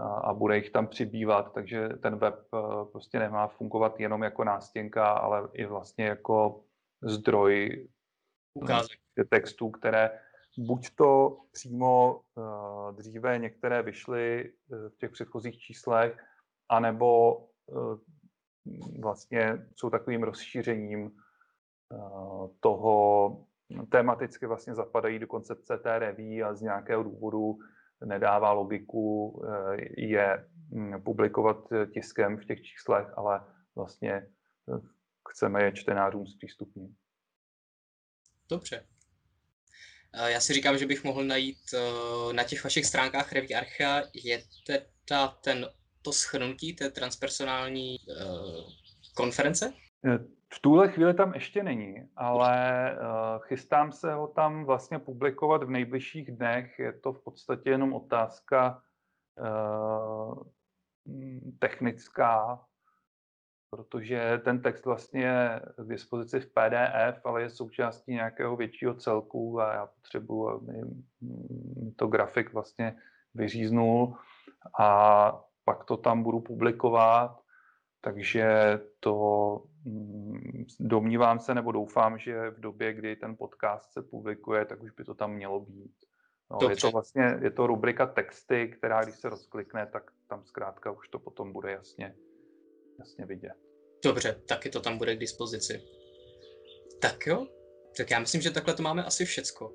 [0.00, 5.12] a bude jich tam přibývat, takže ten web uh, prostě nemá fungovat jenom jako nástěnka,
[5.12, 6.64] ale i vlastně jako
[7.02, 7.88] zdroj
[8.54, 8.98] Ukázek.
[9.30, 10.20] textů, které
[10.58, 16.24] buď to přímo uh, dříve některé vyšly uh, v těch předchozích číslech,
[16.68, 17.98] anebo uh,
[19.00, 21.10] vlastně jsou takovým rozšířením
[22.60, 23.46] toho,
[23.90, 27.58] tematicky vlastně zapadají do koncepce té reví a z nějakého důvodu
[28.04, 29.46] nedává logiku uh,
[29.96, 31.56] je um, publikovat
[31.92, 33.40] tiskem v těch číslech, ale
[33.74, 34.26] vlastně
[34.66, 34.80] uh,
[35.28, 36.90] chceme je čtenářům zpřístupnit.
[38.50, 38.86] Dobře,
[40.26, 44.42] já si říkám, že bych mohl najít eh, na těch vašich stránkách Reví Archa, je
[44.66, 45.66] teda ten,
[46.02, 47.96] to schrnutí té transpersonální
[49.14, 49.72] konference?
[50.04, 50.18] Eh,
[50.54, 55.70] v tuhle chvíli tam ještě není, ale uh, chystám se ho tam vlastně publikovat v
[55.70, 56.78] nejbližších dnech.
[56.78, 58.82] Je to v podstatě jenom otázka
[59.40, 60.42] uh,
[61.58, 62.64] technická,
[63.70, 69.60] protože ten text vlastně je k dispozici v PDF, ale je součástí nějakého většího celku
[69.60, 70.72] a já potřebuji, aby
[71.96, 72.96] to grafik vlastně
[73.34, 74.16] vyříznul
[74.80, 77.40] a pak to tam budu publikovat,
[78.00, 79.77] takže to mm,
[80.80, 85.04] domnívám se nebo doufám, že v době, kdy ten podcast se publikuje, tak už by
[85.04, 85.94] to tam mělo být.
[86.50, 90.90] No, je to vlastně je to rubrika texty, která když se rozklikne, tak tam zkrátka
[90.90, 92.14] už to potom bude jasně
[92.98, 93.52] jasně vidět.
[94.04, 95.82] Dobře, taky to tam bude k dispozici.
[97.00, 97.46] Tak jo,
[97.96, 99.74] tak já myslím, že takhle to máme asi všecko.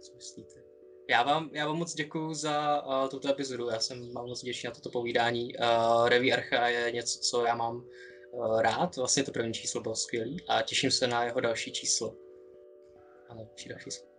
[0.00, 0.62] Co myslíte?
[1.10, 4.66] Já vám, já vám moc děkuji za uh, tuto epizodu, já jsem mám moc vděčný
[4.66, 5.56] na toto povídání.
[5.56, 7.84] Uh, Reví Archa je něco, co já mám
[8.62, 12.14] rád, vlastně to první číslo bylo skvělý a těším se na jeho další číslo.
[13.28, 14.10] Ale další číslo.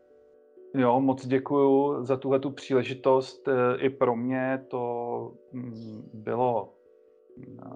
[0.76, 3.50] Jo, moc děkuji za tuhle tu příležitost.
[3.78, 6.74] I pro mě to mm, bylo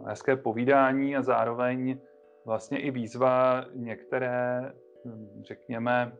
[0.08, 2.00] hezké povídání a zároveň
[2.46, 4.74] vlastně i výzva některé,
[5.42, 6.18] řekněme,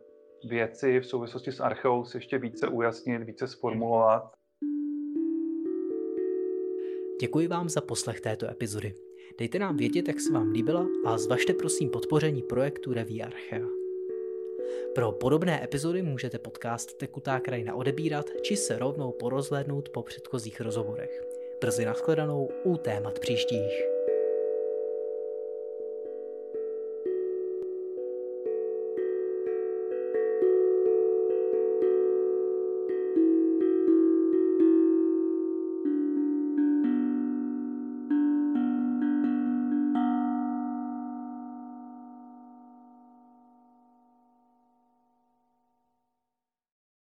[0.48, 4.32] věci v souvislosti s archeou si ještě více ujasnit, více sformulovat.
[7.20, 9.05] Děkuji vám za poslech této epizody.
[9.38, 13.68] Dejte nám vědět, jak se vám líbila a zvažte prosím podpoření projektu Reví Archea.
[14.94, 21.24] Pro podobné epizody můžete podcast Tekutá krajina odebírat či se rovnou porozhlédnout po předchozích rozhovorech.
[21.60, 23.95] Brzy nashledanou u témat příštích.